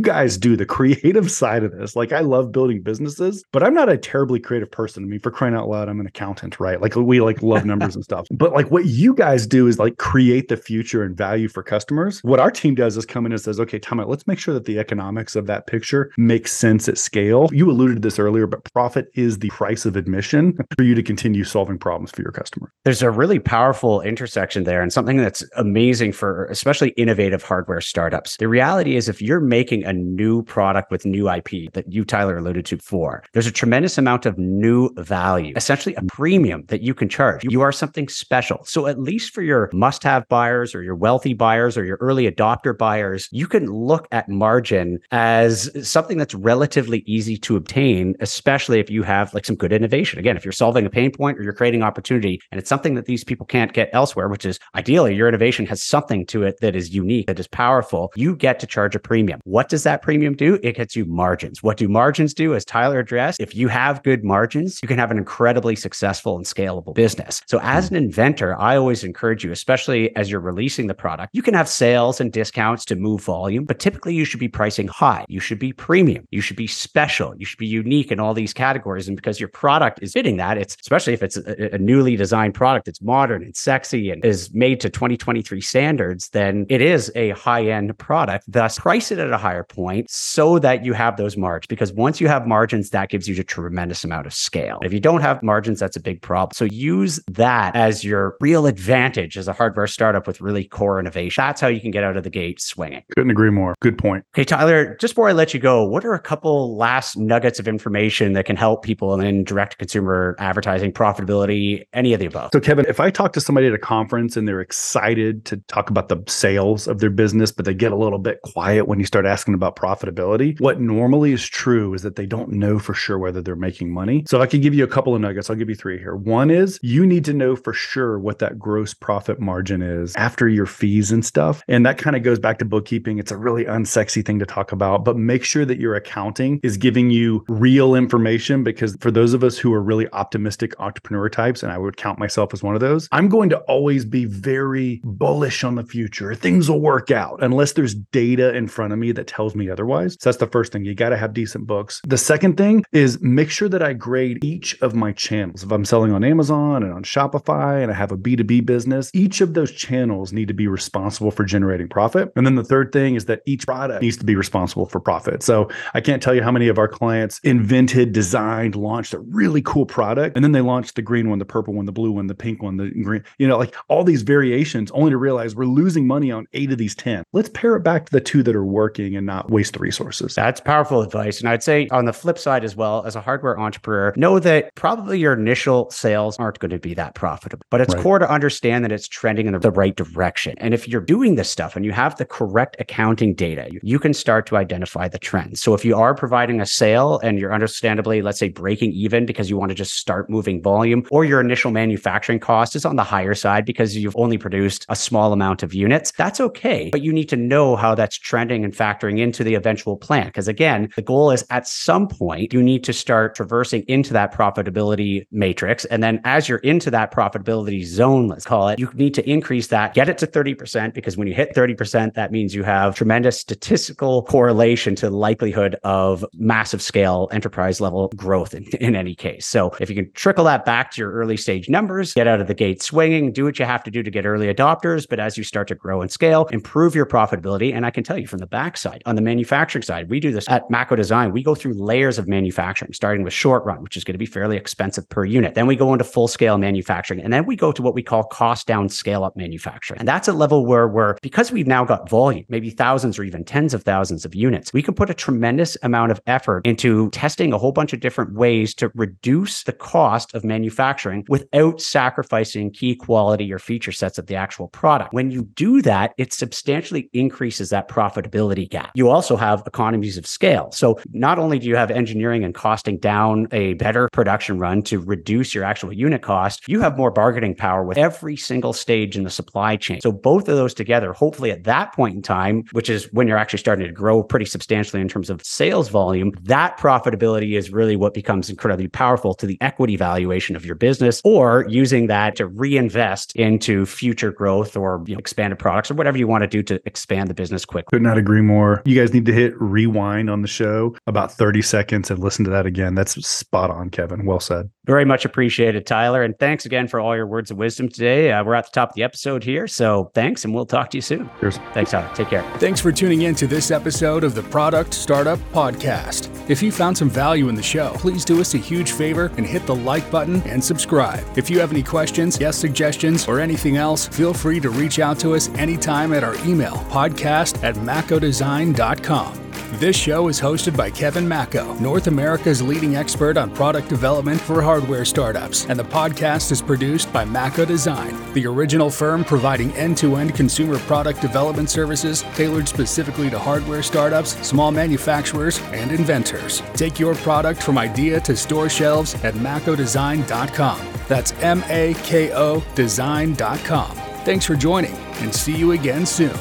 guys 0.00 0.36
do, 0.36 0.56
the 0.56 0.66
creative 0.76 1.30
side 1.30 1.62
of 1.62 1.70
this, 1.70 1.94
like 1.94 2.10
I 2.10 2.20
love 2.22 2.50
building 2.50 2.82
businesses, 2.82 3.44
but 3.52 3.62
I'm 3.62 3.74
not 3.74 3.88
a 3.88 3.96
terribly 3.96 4.40
creative 4.40 4.72
person. 4.72 5.04
I 5.04 5.06
mean, 5.06 5.20
for 5.20 5.30
crying 5.30 5.54
out 5.54 5.68
loud, 5.68 5.88
I'm 5.88 6.00
an 6.00 6.08
accountant, 6.08 6.58
right? 6.58 6.80
Like 6.80 6.96
we 6.96 7.20
like 7.20 7.40
love 7.40 7.64
numbers 7.64 7.94
and 7.94 8.02
stuff. 8.02 8.26
But 8.32 8.52
like 8.52 8.72
what 8.72 8.86
you 8.86 9.14
guys 9.14 9.46
do 9.46 9.68
is 9.68 9.75
like 9.78 9.98
create 9.98 10.48
the 10.48 10.56
future 10.56 11.02
and 11.02 11.16
value 11.16 11.48
for 11.48 11.62
customers. 11.62 12.20
What 12.20 12.40
our 12.40 12.50
team 12.50 12.74
does 12.74 12.96
is 12.96 13.06
come 13.06 13.26
in 13.26 13.32
and 13.32 13.40
says, 13.40 13.58
okay, 13.60 13.78
time 13.78 13.96
let's 14.06 14.26
make 14.26 14.38
sure 14.38 14.54
that 14.54 14.66
the 14.66 14.78
economics 14.78 15.36
of 15.36 15.46
that 15.46 15.66
picture 15.66 16.12
makes 16.16 16.52
sense 16.52 16.88
at 16.88 16.98
scale. 16.98 17.48
You 17.52 17.70
alluded 17.70 17.96
to 17.96 18.00
this 18.00 18.18
earlier, 18.18 18.46
but 18.46 18.62
profit 18.72 19.08
is 19.14 19.38
the 19.38 19.48
price 19.48 19.86
of 19.86 19.96
admission 19.96 20.58
for 20.76 20.82
you 20.82 20.94
to 20.94 21.02
continue 21.02 21.44
solving 21.44 21.78
problems 21.78 22.10
for 22.10 22.22
your 22.22 22.32
customer. 22.32 22.72
There's 22.84 23.02
a 23.02 23.10
really 23.10 23.38
powerful 23.38 24.02
intersection 24.02 24.64
there 24.64 24.82
and 24.82 24.92
something 24.92 25.16
that's 25.16 25.44
amazing 25.56 26.12
for 26.12 26.46
especially 26.46 26.90
innovative 26.90 27.42
hardware 27.42 27.80
startups. 27.80 28.36
The 28.36 28.48
reality 28.48 28.96
is 28.96 29.08
if 29.08 29.22
you're 29.22 29.40
making 29.40 29.84
a 29.84 29.92
new 29.92 30.42
product 30.42 30.90
with 30.90 31.06
new 31.06 31.30
IP 31.30 31.72
that 31.72 31.90
you, 31.90 32.04
Tyler, 32.04 32.38
alluded 32.38 32.66
to 32.66 32.76
before, 32.76 33.24
there's 33.32 33.46
a 33.46 33.52
tremendous 33.52 33.98
amount 33.98 34.26
of 34.26 34.38
new 34.38 34.90
value, 34.96 35.52
essentially 35.56 35.94
a 35.94 36.02
premium 36.02 36.64
that 36.68 36.82
you 36.82 36.94
can 36.94 37.08
charge. 37.08 37.44
You 37.44 37.62
are 37.62 37.72
something 37.72 38.08
special. 38.08 38.64
So 38.64 38.86
at 38.86 39.00
least 39.00 39.32
for 39.32 39.42
your 39.42 39.65
must-have 39.72 40.28
buyers 40.28 40.74
or 40.74 40.82
your 40.82 40.94
wealthy 40.94 41.34
buyers 41.34 41.76
or 41.76 41.84
your 41.84 41.98
early 42.00 42.30
adopter 42.30 42.76
buyers, 42.76 43.28
you 43.32 43.46
can 43.46 43.66
look 43.66 44.06
at 44.12 44.28
margin 44.28 44.98
as 45.10 45.70
something 45.88 46.18
that's 46.18 46.34
relatively 46.34 47.02
easy 47.06 47.36
to 47.38 47.56
obtain, 47.56 48.14
especially 48.20 48.80
if 48.80 48.90
you 48.90 49.02
have 49.02 49.32
like 49.34 49.44
some 49.44 49.56
good 49.56 49.72
innovation. 49.72 50.18
Again, 50.18 50.36
if 50.36 50.44
you're 50.44 50.52
solving 50.52 50.86
a 50.86 50.90
pain 50.90 51.10
point 51.10 51.38
or 51.38 51.42
you're 51.42 51.52
creating 51.52 51.82
opportunity 51.82 52.40
and 52.50 52.58
it's 52.58 52.68
something 52.68 52.94
that 52.94 53.06
these 53.06 53.24
people 53.24 53.46
can't 53.46 53.72
get 53.72 53.90
elsewhere, 53.92 54.28
which 54.28 54.44
is 54.44 54.58
ideally 54.74 55.14
your 55.14 55.28
innovation 55.28 55.66
has 55.66 55.82
something 55.82 56.26
to 56.26 56.42
it 56.42 56.60
that 56.60 56.76
is 56.76 56.94
unique, 56.94 57.26
that 57.26 57.38
is 57.38 57.48
powerful, 57.48 58.12
you 58.16 58.36
get 58.36 58.60
to 58.60 58.66
charge 58.66 58.94
a 58.94 58.98
premium. 58.98 59.40
What 59.44 59.68
does 59.68 59.82
that 59.84 60.02
premium 60.02 60.34
do? 60.34 60.58
It 60.62 60.76
gets 60.76 60.96
you 60.96 61.04
margins. 61.04 61.62
What 61.62 61.76
do 61.76 61.88
margins 61.88 62.34
do? 62.34 62.54
As 62.54 62.64
Tyler 62.64 62.98
addressed, 62.98 63.40
if 63.40 63.54
you 63.54 63.68
have 63.68 64.02
good 64.02 64.24
margins, 64.24 64.80
you 64.82 64.88
can 64.88 64.98
have 64.98 65.10
an 65.10 65.18
incredibly 65.18 65.76
successful 65.76 66.36
and 66.36 66.44
scalable 66.44 66.94
business. 66.94 67.42
So 67.46 67.60
as 67.62 67.88
hmm. 67.88 67.96
an 67.96 68.04
inventor, 68.04 68.58
I 68.58 68.76
always 68.76 69.04
encourage 69.04 69.44
you, 69.44 69.52
especially 69.56 70.14
as 70.16 70.30
you're 70.30 70.40
releasing 70.40 70.86
the 70.86 70.94
product, 70.94 71.34
you 71.34 71.42
can 71.42 71.54
have 71.54 71.68
sales 71.68 72.20
and 72.20 72.32
discounts 72.32 72.84
to 72.86 72.96
move 72.96 73.22
volume, 73.22 73.64
but 73.64 73.78
typically 73.78 74.14
you 74.14 74.24
should 74.24 74.40
be 74.40 74.48
pricing 74.48 74.88
high. 74.88 75.24
You 75.28 75.40
should 75.40 75.58
be 75.58 75.72
premium. 75.72 76.26
You 76.30 76.40
should 76.40 76.56
be 76.56 76.66
special. 76.66 77.34
You 77.36 77.46
should 77.46 77.58
be 77.58 77.66
unique 77.66 78.12
in 78.12 78.20
all 78.20 78.34
these 78.34 78.52
categories. 78.52 79.08
And 79.08 79.16
because 79.16 79.40
your 79.40 79.48
product 79.48 80.00
is 80.02 80.12
fitting 80.12 80.36
that, 80.36 80.58
it's 80.58 80.76
especially 80.80 81.14
if 81.14 81.22
it's 81.22 81.36
a, 81.36 81.74
a 81.74 81.78
newly 81.78 82.16
designed 82.16 82.54
product, 82.54 82.88
it's 82.88 83.00
modern 83.02 83.42
and 83.42 83.56
sexy 83.56 84.10
and 84.10 84.24
is 84.24 84.52
made 84.52 84.80
to 84.80 84.90
2023 84.90 85.60
standards, 85.60 86.28
then 86.30 86.66
it 86.68 86.80
is 86.80 87.10
a 87.14 87.30
high 87.30 87.66
end 87.66 87.96
product. 87.98 88.44
Thus, 88.48 88.78
price 88.78 89.10
it 89.10 89.18
at 89.18 89.32
a 89.32 89.38
higher 89.38 89.64
point 89.64 90.10
so 90.10 90.58
that 90.58 90.84
you 90.84 90.92
have 90.92 91.16
those 91.16 91.36
margins. 91.36 91.68
Because 91.68 91.92
once 91.92 92.20
you 92.20 92.28
have 92.28 92.46
margins, 92.46 92.90
that 92.90 93.08
gives 93.08 93.28
you 93.28 93.34
a 93.40 93.44
tremendous 93.44 94.04
amount 94.04 94.26
of 94.26 94.34
scale. 94.34 94.78
If 94.82 94.92
you 94.92 95.00
don't 95.00 95.22
have 95.22 95.42
margins, 95.42 95.80
that's 95.80 95.96
a 95.96 96.00
big 96.00 96.20
problem. 96.22 96.52
So 96.54 96.64
use 96.64 97.20
that 97.28 97.74
as 97.74 98.04
your 98.04 98.36
real 98.40 98.66
advantage 98.66 99.38
as 99.38 99.45
a 99.48 99.52
hardware 99.52 99.86
startup 99.86 100.26
with 100.26 100.40
really 100.40 100.64
core 100.64 100.98
innovation. 101.00 101.42
That's 101.42 101.60
how 101.60 101.68
you 101.68 101.80
can 101.80 101.90
get 101.90 102.04
out 102.04 102.16
of 102.16 102.24
the 102.24 102.30
gate 102.30 102.60
swinging. 102.60 103.02
Couldn't 103.14 103.30
agree 103.30 103.50
more. 103.50 103.74
Good 103.80 103.98
point. 103.98 104.24
Okay, 104.34 104.44
Tyler, 104.44 104.96
just 104.96 105.14
before 105.14 105.28
I 105.28 105.32
let 105.32 105.54
you 105.54 105.60
go, 105.60 105.84
what 105.84 106.04
are 106.04 106.14
a 106.14 106.20
couple 106.20 106.76
last 106.76 107.16
nuggets 107.16 107.58
of 107.58 107.68
information 107.68 108.32
that 108.34 108.44
can 108.44 108.56
help 108.56 108.82
people 108.82 109.20
in 109.20 109.44
direct 109.44 109.78
consumer 109.78 110.36
advertising, 110.38 110.92
profitability, 110.92 111.86
any 111.92 112.12
of 112.12 112.20
the 112.20 112.26
above? 112.26 112.50
So, 112.52 112.60
Kevin, 112.60 112.86
if 112.88 113.00
I 113.00 113.10
talk 113.10 113.32
to 113.34 113.40
somebody 113.40 113.66
at 113.66 113.74
a 113.74 113.78
conference 113.78 114.36
and 114.36 114.46
they're 114.46 114.60
excited 114.60 115.44
to 115.46 115.56
talk 115.68 115.90
about 115.90 116.08
the 116.08 116.22
sales 116.26 116.86
of 116.88 116.98
their 116.98 117.10
business, 117.10 117.52
but 117.52 117.64
they 117.64 117.74
get 117.74 117.92
a 117.92 117.96
little 117.96 118.18
bit 118.18 118.40
quiet 118.42 118.88
when 118.88 118.98
you 118.98 119.06
start 119.06 119.26
asking 119.26 119.54
about 119.54 119.76
profitability, 119.76 120.60
what 120.60 120.80
normally 120.80 121.32
is 121.32 121.46
true 121.46 121.94
is 121.94 122.02
that 122.02 122.16
they 122.16 122.26
don't 122.26 122.50
know 122.50 122.78
for 122.78 122.94
sure 122.94 123.18
whether 123.18 123.42
they're 123.42 123.56
making 123.56 123.92
money. 123.92 124.24
So, 124.28 124.40
I 124.40 124.46
could 124.46 124.62
give 124.62 124.74
you 124.74 124.84
a 124.84 124.88
couple 124.88 125.14
of 125.14 125.20
nuggets. 125.20 125.50
I'll 125.50 125.56
give 125.56 125.68
you 125.68 125.74
three 125.74 125.98
here. 125.98 126.16
One 126.16 126.50
is 126.50 126.78
you 126.82 127.06
need 127.06 127.24
to 127.26 127.32
know 127.32 127.56
for 127.56 127.72
sure 127.72 128.18
what 128.18 128.38
that 128.40 128.58
gross 128.58 128.94
profit 128.94 129.35
margin 129.40 129.82
is 129.82 130.14
after 130.16 130.48
your 130.48 130.66
fees 130.66 131.12
and 131.12 131.24
stuff. 131.24 131.62
And 131.68 131.84
that 131.86 131.98
kind 131.98 132.16
of 132.16 132.22
goes 132.22 132.38
back 132.38 132.58
to 132.58 132.64
bookkeeping. 132.64 133.18
It's 133.18 133.30
a 133.30 133.36
really 133.36 133.64
unsexy 133.64 134.24
thing 134.24 134.38
to 134.38 134.46
talk 134.46 134.72
about, 134.72 135.04
but 135.04 135.16
make 135.16 135.44
sure 135.44 135.64
that 135.64 135.78
your 135.78 135.94
accounting 135.94 136.60
is 136.62 136.76
giving 136.76 137.10
you 137.10 137.44
real 137.48 137.94
information 137.94 138.64
because 138.64 138.96
for 139.00 139.10
those 139.10 139.34
of 139.34 139.44
us 139.44 139.58
who 139.58 139.72
are 139.72 139.82
really 139.82 140.08
optimistic 140.12 140.74
entrepreneur 140.78 141.28
types, 141.28 141.62
and 141.62 141.72
I 141.72 141.78
would 141.78 141.96
count 141.96 142.18
myself 142.18 142.52
as 142.52 142.62
one 142.62 142.74
of 142.74 142.80
those, 142.80 143.08
I'm 143.12 143.28
going 143.28 143.50
to 143.50 143.58
always 143.60 144.04
be 144.04 144.24
very 144.24 145.00
bullish 145.04 145.64
on 145.64 145.74
the 145.74 145.84
future. 145.84 146.34
Things 146.34 146.70
will 146.70 146.80
work 146.80 147.10
out 147.10 147.42
unless 147.42 147.72
there's 147.72 147.94
data 147.94 148.54
in 148.54 148.68
front 148.68 148.92
of 148.92 148.98
me 148.98 149.12
that 149.12 149.26
tells 149.26 149.54
me 149.54 149.70
otherwise. 149.70 150.14
So 150.20 150.30
that's 150.30 150.38
the 150.38 150.46
first 150.46 150.72
thing. 150.72 150.84
You 150.84 150.94
got 150.94 151.10
to 151.10 151.16
have 151.16 151.32
decent 151.32 151.66
books. 151.66 152.00
The 152.06 152.18
second 152.18 152.56
thing 152.56 152.84
is 152.92 153.20
make 153.20 153.50
sure 153.50 153.68
that 153.68 153.82
I 153.82 153.92
grade 153.92 154.44
each 154.44 154.80
of 154.80 154.94
my 154.94 155.12
channels. 155.12 155.62
If 155.62 155.72
I'm 155.72 155.84
selling 155.84 156.12
on 156.12 156.24
Amazon 156.24 156.82
and 156.82 156.92
on 156.92 157.04
Shopify 157.04 157.82
and 157.82 157.90
I 157.90 157.94
have 157.94 158.12
a 158.12 158.16
B2B 158.16 158.66
business, 158.66 159.10
each 159.16 159.40
of 159.40 159.54
those 159.54 159.72
channels 159.72 160.30
need 160.30 160.46
to 160.46 160.54
be 160.54 160.68
responsible 160.68 161.30
for 161.30 161.42
generating 161.42 161.88
profit. 161.88 162.30
And 162.36 162.44
then 162.44 162.54
the 162.54 162.62
third 162.62 162.92
thing 162.92 163.14
is 163.14 163.24
that 163.24 163.40
each 163.46 163.66
product 163.66 164.02
needs 164.02 164.18
to 164.18 164.24
be 164.24 164.36
responsible 164.36 164.84
for 164.84 165.00
profit. 165.00 165.42
So 165.42 165.70
I 165.94 166.02
can't 166.02 166.22
tell 166.22 166.34
you 166.34 166.42
how 166.42 166.52
many 166.52 166.68
of 166.68 166.76
our 166.78 166.86
clients 166.86 167.40
invented, 167.42 168.12
designed, 168.12 168.76
launched 168.76 169.14
a 169.14 169.18
really 169.20 169.62
cool 169.62 169.86
product, 169.86 170.36
and 170.36 170.44
then 170.44 170.52
they 170.52 170.60
launched 170.60 170.96
the 170.96 171.02
green 171.02 171.30
one, 171.30 171.38
the 171.38 171.46
purple 171.46 171.72
one, 171.72 171.86
the 171.86 171.92
blue 171.92 172.12
one, 172.12 172.26
the 172.26 172.34
pink 172.34 172.62
one, 172.62 172.76
the 172.76 172.90
green, 172.90 173.24
you 173.38 173.48
know, 173.48 173.56
like 173.56 173.74
all 173.88 174.04
these 174.04 174.20
variations, 174.20 174.90
only 174.90 175.10
to 175.10 175.16
realize 175.16 175.56
we're 175.56 175.64
losing 175.64 176.06
money 176.06 176.30
on 176.30 176.46
eight 176.52 176.70
of 176.70 176.76
these 176.76 176.94
10. 176.94 177.24
Let's 177.32 177.48
pare 177.48 177.74
it 177.76 177.80
back 177.80 178.04
to 178.06 178.12
the 178.12 178.20
two 178.20 178.42
that 178.42 178.54
are 178.54 178.66
working 178.66 179.16
and 179.16 179.26
not 179.26 179.50
waste 179.50 179.72
the 179.72 179.78
resources. 179.78 180.34
That's 180.34 180.60
powerful 180.60 181.00
advice. 181.00 181.40
And 181.40 181.48
I'd 181.48 181.62
say 181.62 181.88
on 181.88 182.04
the 182.04 182.12
flip 182.12 182.36
side 182.36 182.64
as 182.64 182.76
well, 182.76 183.02
as 183.06 183.16
a 183.16 183.22
hardware 183.22 183.58
entrepreneur, 183.58 184.12
know 184.16 184.38
that 184.40 184.74
probably 184.74 185.18
your 185.18 185.32
initial 185.32 185.90
sales 185.90 186.38
aren't 186.38 186.58
going 186.58 186.70
to 186.70 186.78
be 186.78 186.92
that 186.94 187.14
profitable, 187.14 187.64
but 187.70 187.80
it's 187.80 187.94
right. 187.94 188.02
core 188.02 188.18
to 188.18 188.30
understand 188.30 188.84
that 188.84 188.92
it's 188.92 189.05
trending 189.08 189.46
in 189.46 189.52
the, 189.52 189.58
the 189.58 189.70
right 189.70 189.96
direction. 189.96 190.54
And 190.58 190.74
if 190.74 190.88
you're 190.88 191.00
doing 191.00 191.34
this 191.34 191.50
stuff 191.50 191.76
and 191.76 191.84
you 191.84 191.92
have 191.92 192.16
the 192.16 192.24
correct 192.24 192.76
accounting 192.78 193.34
data, 193.34 193.68
you, 193.70 193.80
you 193.82 193.98
can 193.98 194.14
start 194.14 194.46
to 194.46 194.56
identify 194.56 195.08
the 195.08 195.18
trends. 195.18 195.60
So 195.60 195.74
if 195.74 195.84
you 195.84 195.96
are 195.96 196.14
providing 196.14 196.60
a 196.60 196.66
sale 196.66 197.18
and 197.22 197.38
you're 197.38 197.52
understandably, 197.52 198.22
let's 198.22 198.38
say, 198.38 198.48
breaking 198.48 198.92
even 198.92 199.26
because 199.26 199.50
you 199.50 199.56
want 199.56 199.70
to 199.70 199.74
just 199.74 199.94
start 199.94 200.30
moving 200.30 200.62
volume, 200.62 201.04
or 201.10 201.24
your 201.24 201.40
initial 201.40 201.70
manufacturing 201.70 202.40
cost 202.40 202.76
is 202.76 202.84
on 202.84 202.96
the 202.96 203.04
higher 203.04 203.34
side 203.34 203.64
because 203.64 203.96
you've 203.96 204.16
only 204.16 204.38
produced 204.38 204.86
a 204.88 204.96
small 204.96 205.32
amount 205.32 205.62
of 205.62 205.74
units, 205.74 206.12
that's 206.12 206.40
okay. 206.40 206.90
But 206.90 207.02
you 207.02 207.12
need 207.12 207.28
to 207.28 207.36
know 207.36 207.76
how 207.76 207.94
that's 207.94 208.16
trending 208.16 208.64
and 208.64 208.74
factoring 208.74 209.18
into 209.18 209.44
the 209.44 209.54
eventual 209.54 209.96
plan. 209.96 210.26
Because 210.26 210.48
again, 210.48 210.88
the 210.96 211.02
goal 211.02 211.30
is 211.30 211.44
at 211.50 211.66
some 211.66 212.08
point, 212.08 212.52
you 212.52 212.62
need 212.62 212.84
to 212.84 212.92
start 212.92 213.34
traversing 213.34 213.82
into 213.88 214.12
that 214.12 214.32
profitability 214.32 215.26
matrix. 215.30 215.84
And 215.86 216.02
then 216.02 216.20
as 216.24 216.48
you're 216.48 216.58
into 216.58 216.90
that 216.90 217.12
profitability 217.12 217.84
zone, 217.84 218.28
let's 218.28 218.44
call 218.44 218.68
it, 218.68 218.78
you 218.78 218.90
need 218.96 219.14
to 219.14 219.28
increase 219.28 219.68
that, 219.68 219.94
get 219.94 220.08
it 220.08 220.18
to 220.18 220.26
30%, 220.26 220.94
because 220.94 221.16
when 221.16 221.28
you 221.28 221.34
hit 221.34 221.54
30%, 221.54 222.14
that 222.14 222.32
means 222.32 222.54
you 222.54 222.62
have 222.62 222.94
tremendous 222.94 223.38
statistical 223.38 224.22
correlation 224.22 224.94
to 224.96 225.10
the 225.10 225.16
likelihood 225.16 225.76
of 225.84 226.24
massive 226.34 226.82
scale 226.82 227.28
enterprise 227.32 227.80
level 227.80 228.08
growth 228.16 228.54
in, 228.54 228.64
in 228.80 228.96
any 228.96 229.14
case. 229.14 229.46
So 229.46 229.72
if 229.80 229.88
you 229.90 229.96
can 229.96 230.10
trickle 230.12 230.44
that 230.44 230.64
back 230.64 230.90
to 230.92 231.00
your 231.00 231.12
early 231.12 231.36
stage 231.36 231.68
numbers, 231.68 232.14
get 232.14 232.26
out 232.26 232.40
of 232.40 232.46
the 232.46 232.54
gate 232.54 232.82
swinging, 232.82 233.32
do 233.32 233.44
what 233.44 233.58
you 233.58 233.64
have 233.64 233.84
to 233.84 233.90
do 233.90 234.02
to 234.02 234.10
get 234.10 234.26
early 234.26 234.52
adopters. 234.52 235.06
But 235.08 235.20
as 235.20 235.36
you 235.36 235.44
start 235.44 235.68
to 235.68 235.74
grow 235.74 236.00
and 236.00 236.10
scale, 236.10 236.46
improve 236.46 236.94
your 236.94 237.06
profitability. 237.06 237.74
And 237.74 237.84
I 237.84 237.90
can 237.90 238.04
tell 238.04 238.18
you 238.18 238.26
from 238.26 238.38
the 238.38 238.46
backside, 238.46 239.02
on 239.06 239.16
the 239.16 239.22
manufacturing 239.22 239.82
side, 239.82 240.08
we 240.08 240.20
do 240.20 240.32
this 240.32 240.48
at 240.48 240.70
Mako 240.70 240.96
Design. 240.96 241.32
We 241.32 241.42
go 241.42 241.54
through 241.54 241.74
layers 241.74 242.18
of 242.18 242.26
manufacturing, 242.28 242.92
starting 242.92 243.22
with 243.22 243.32
short 243.32 243.64
run, 243.64 243.82
which 243.82 243.96
is 243.96 244.04
going 244.04 244.14
to 244.14 244.18
be 244.18 244.26
fairly 244.26 244.56
expensive 244.56 245.08
per 245.08 245.24
unit. 245.24 245.54
Then 245.54 245.66
we 245.66 245.76
go 245.76 245.92
into 245.92 246.04
full 246.04 246.28
scale 246.28 246.58
manufacturing. 246.58 247.20
And 247.20 247.32
then 247.32 247.46
we 247.46 247.56
go 247.56 247.72
to 247.72 247.82
what 247.82 247.94
we 247.94 248.02
call 248.02 248.24
cost 248.24 248.66
down 248.66 248.85
scale 248.88 249.24
up 249.24 249.36
manufacturing. 249.36 249.98
And 249.98 250.08
that's 250.08 250.28
a 250.28 250.32
level 250.32 250.66
where 250.66 250.88
we're, 250.88 251.16
because 251.22 251.52
we've 251.52 251.66
now 251.66 251.84
got 251.84 252.08
volume, 252.08 252.44
maybe 252.48 252.70
thousands 252.70 253.18
or 253.18 253.24
even 253.24 253.44
tens 253.44 253.74
of 253.74 253.82
thousands 253.82 254.24
of 254.24 254.34
units, 254.34 254.72
we 254.72 254.82
can 254.82 254.94
put 254.94 255.10
a 255.10 255.14
tremendous 255.14 255.76
amount 255.82 256.12
of 256.12 256.20
effort 256.26 256.66
into 256.66 257.10
testing 257.10 257.52
a 257.52 257.58
whole 257.58 257.72
bunch 257.72 257.92
of 257.92 258.00
different 258.00 258.34
ways 258.34 258.74
to 258.74 258.90
reduce 258.94 259.62
the 259.64 259.72
cost 259.72 260.34
of 260.34 260.44
manufacturing 260.44 261.24
without 261.28 261.80
sacrificing 261.80 262.70
key 262.70 262.94
quality 262.94 263.52
or 263.52 263.58
feature 263.58 263.92
sets 263.92 264.18
of 264.18 264.26
the 264.26 264.34
actual 264.34 264.68
product. 264.68 265.12
When 265.12 265.30
you 265.30 265.42
do 265.42 265.82
that, 265.82 266.12
it 266.18 266.32
substantially 266.32 267.08
increases 267.12 267.70
that 267.70 267.88
profitability 267.88 268.68
gap. 268.68 268.90
You 268.94 269.08
also 269.08 269.36
have 269.36 269.62
economies 269.66 270.16
of 270.16 270.26
scale. 270.26 270.70
So 270.72 270.98
not 271.12 271.38
only 271.38 271.58
do 271.58 271.66
you 271.66 271.76
have 271.76 271.90
engineering 271.90 272.44
and 272.44 272.54
costing 272.54 272.98
down 272.98 273.48
a 273.52 273.74
better 273.74 274.08
production 274.12 274.58
run 274.58 274.82
to 274.82 275.00
reduce 275.00 275.54
your 275.54 275.64
actual 275.64 275.92
unit 275.92 276.22
cost, 276.22 276.68
you 276.68 276.80
have 276.80 276.96
more 276.96 277.10
bargaining 277.10 277.54
power 277.54 277.84
with 277.84 277.98
every 277.98 278.36
single 278.36 278.72
stage 278.76 279.16
in 279.16 279.24
the 279.24 279.30
supply 279.30 279.76
chain. 279.76 280.00
So 280.00 280.12
both 280.12 280.48
of 280.48 280.56
those 280.56 280.74
together, 280.74 281.12
hopefully 281.12 281.50
at 281.50 281.64
that 281.64 281.94
point 281.94 282.16
in 282.16 282.22
time, 282.22 282.64
which 282.72 282.90
is 282.90 283.12
when 283.12 283.28
you're 283.28 283.38
actually 283.38 283.58
starting 283.58 283.86
to 283.86 283.92
grow 283.92 284.22
pretty 284.22 284.46
substantially 284.46 285.00
in 285.00 285.08
terms 285.08 285.30
of 285.30 285.44
sales 285.44 285.88
volume, 285.88 286.32
that 286.42 286.78
profitability 286.78 287.56
is 287.56 287.70
really 287.70 287.96
what 287.96 288.14
becomes 288.14 288.50
incredibly 288.50 288.88
powerful 288.88 289.34
to 289.34 289.46
the 289.46 289.58
equity 289.60 289.96
valuation 289.96 290.56
of 290.56 290.64
your 290.64 290.74
business 290.74 291.20
or 291.24 291.66
using 291.68 292.06
that 292.06 292.36
to 292.36 292.46
reinvest 292.46 293.34
into 293.36 293.86
future 293.86 294.32
growth 294.32 294.76
or 294.76 295.02
you 295.06 295.14
know, 295.14 295.18
expanded 295.18 295.58
products 295.58 295.90
or 295.90 295.94
whatever 295.94 296.18
you 296.18 296.26
want 296.26 296.42
to 296.42 296.48
do 296.48 296.62
to 296.62 296.80
expand 296.86 297.28
the 297.28 297.34
business 297.34 297.64
quickly. 297.64 297.96
Could 297.96 298.02
not 298.02 298.18
agree 298.18 298.42
more. 298.42 298.82
You 298.84 298.98
guys 298.98 299.12
need 299.12 299.26
to 299.26 299.32
hit 299.32 299.54
rewind 299.60 300.30
on 300.30 300.42
the 300.42 300.48
show 300.48 300.96
about 301.06 301.32
30 301.32 301.62
seconds 301.62 302.10
and 302.10 302.18
listen 302.18 302.44
to 302.44 302.50
that 302.50 302.66
again. 302.66 302.94
That's 302.94 303.14
spot 303.26 303.70
on, 303.70 303.90
Kevin. 303.90 304.26
Well 304.26 304.40
said. 304.40 304.70
Very 304.86 305.04
much 305.04 305.24
appreciated, 305.24 305.84
Tyler. 305.84 306.22
And 306.22 306.38
thanks 306.38 306.64
again 306.64 306.86
for 306.86 307.00
all 307.00 307.16
your 307.16 307.26
words 307.26 307.50
of 307.50 307.56
wisdom 307.56 307.88
today. 307.88 308.30
Uh, 308.30 308.44
we're 308.44 308.54
at 308.54 308.66
the 308.66 308.70
top 308.70 308.90
of 308.90 308.94
the 308.94 309.02
episode 309.02 309.42
here. 309.42 309.66
So 309.66 310.12
thanks, 310.14 310.44
and 310.44 310.54
we'll 310.54 310.64
talk 310.64 310.90
to 310.90 310.96
you 310.96 311.02
soon. 311.02 311.28
Cheers. 311.40 311.58
Thanks, 311.74 311.90
Tyler. 311.90 312.10
Take 312.14 312.28
care. 312.28 312.42
Thanks 312.58 312.80
for 312.80 312.92
tuning 312.92 313.22
in 313.22 313.34
to 313.34 313.46
this 313.48 313.70
episode 313.72 314.22
of 314.22 314.36
the 314.36 314.44
Product 314.44 314.94
Startup 314.94 315.38
Podcast. 315.52 316.30
If 316.48 316.62
you 316.62 316.70
found 316.70 316.96
some 316.96 317.10
value 317.10 317.48
in 317.48 317.56
the 317.56 317.62
show, 317.62 317.92
please 317.96 318.24
do 318.24 318.40
us 318.40 318.54
a 318.54 318.58
huge 318.58 318.92
favor 318.92 319.32
and 319.36 319.44
hit 319.44 319.66
the 319.66 319.74
like 319.74 320.08
button 320.12 320.40
and 320.42 320.62
subscribe. 320.62 321.24
If 321.36 321.50
you 321.50 321.58
have 321.58 321.72
any 321.72 321.82
questions, 321.82 322.38
guest 322.38 322.60
suggestions, 322.60 323.26
or 323.26 323.40
anything 323.40 323.76
else, 323.76 324.06
feel 324.06 324.32
free 324.32 324.60
to 324.60 324.70
reach 324.70 325.00
out 325.00 325.18
to 325.20 325.34
us 325.34 325.48
anytime 325.54 326.12
at 326.12 326.22
our 326.22 326.36
email, 326.46 326.76
podcast 326.90 327.62
at 327.64 327.74
makodesign.com. 327.74 329.45
This 329.72 329.96
show 329.96 330.28
is 330.28 330.40
hosted 330.40 330.76
by 330.76 330.90
Kevin 330.90 331.28
Mako, 331.28 331.74
North 331.74 332.06
America's 332.06 332.62
leading 332.62 332.96
expert 332.96 333.36
on 333.36 333.50
product 333.50 333.88
development 333.88 334.40
for 334.40 334.62
hardware 334.62 335.04
startups, 335.04 335.66
and 335.66 335.78
the 335.78 335.84
podcast 335.84 336.50
is 336.52 336.62
produced 336.62 337.12
by 337.12 337.24
Mako 337.24 337.64
Design, 337.66 338.16
the 338.32 338.46
original 338.46 338.88
firm 338.88 339.22
providing 339.24 339.72
end 339.74 339.98
to 339.98 340.16
end 340.16 340.34
consumer 340.34 340.78
product 340.80 341.20
development 341.20 341.68
services 341.68 342.22
tailored 342.34 342.68
specifically 342.68 343.28
to 343.28 343.38
hardware 343.38 343.82
startups, 343.82 344.36
small 344.46 344.70
manufacturers, 344.70 345.60
and 345.72 345.90
inventors. 345.90 346.62
Take 346.74 346.98
your 346.98 347.16
product 347.16 347.62
from 347.62 347.76
idea 347.76 348.20
to 348.20 348.36
store 348.36 348.70
shelves 348.70 349.14
at 349.24 349.34
makodesign.com. 349.34 350.88
That's 351.08 351.32
M 351.42 351.62
A 351.68 351.94
K 352.04 352.32
O 352.32 352.62
design.com. 352.74 353.96
Thanks 354.24 354.46
for 354.46 354.54
joining, 354.54 354.94
and 355.20 355.34
see 355.34 355.54
you 355.54 355.72
again 355.72 356.06
soon. 356.06 356.36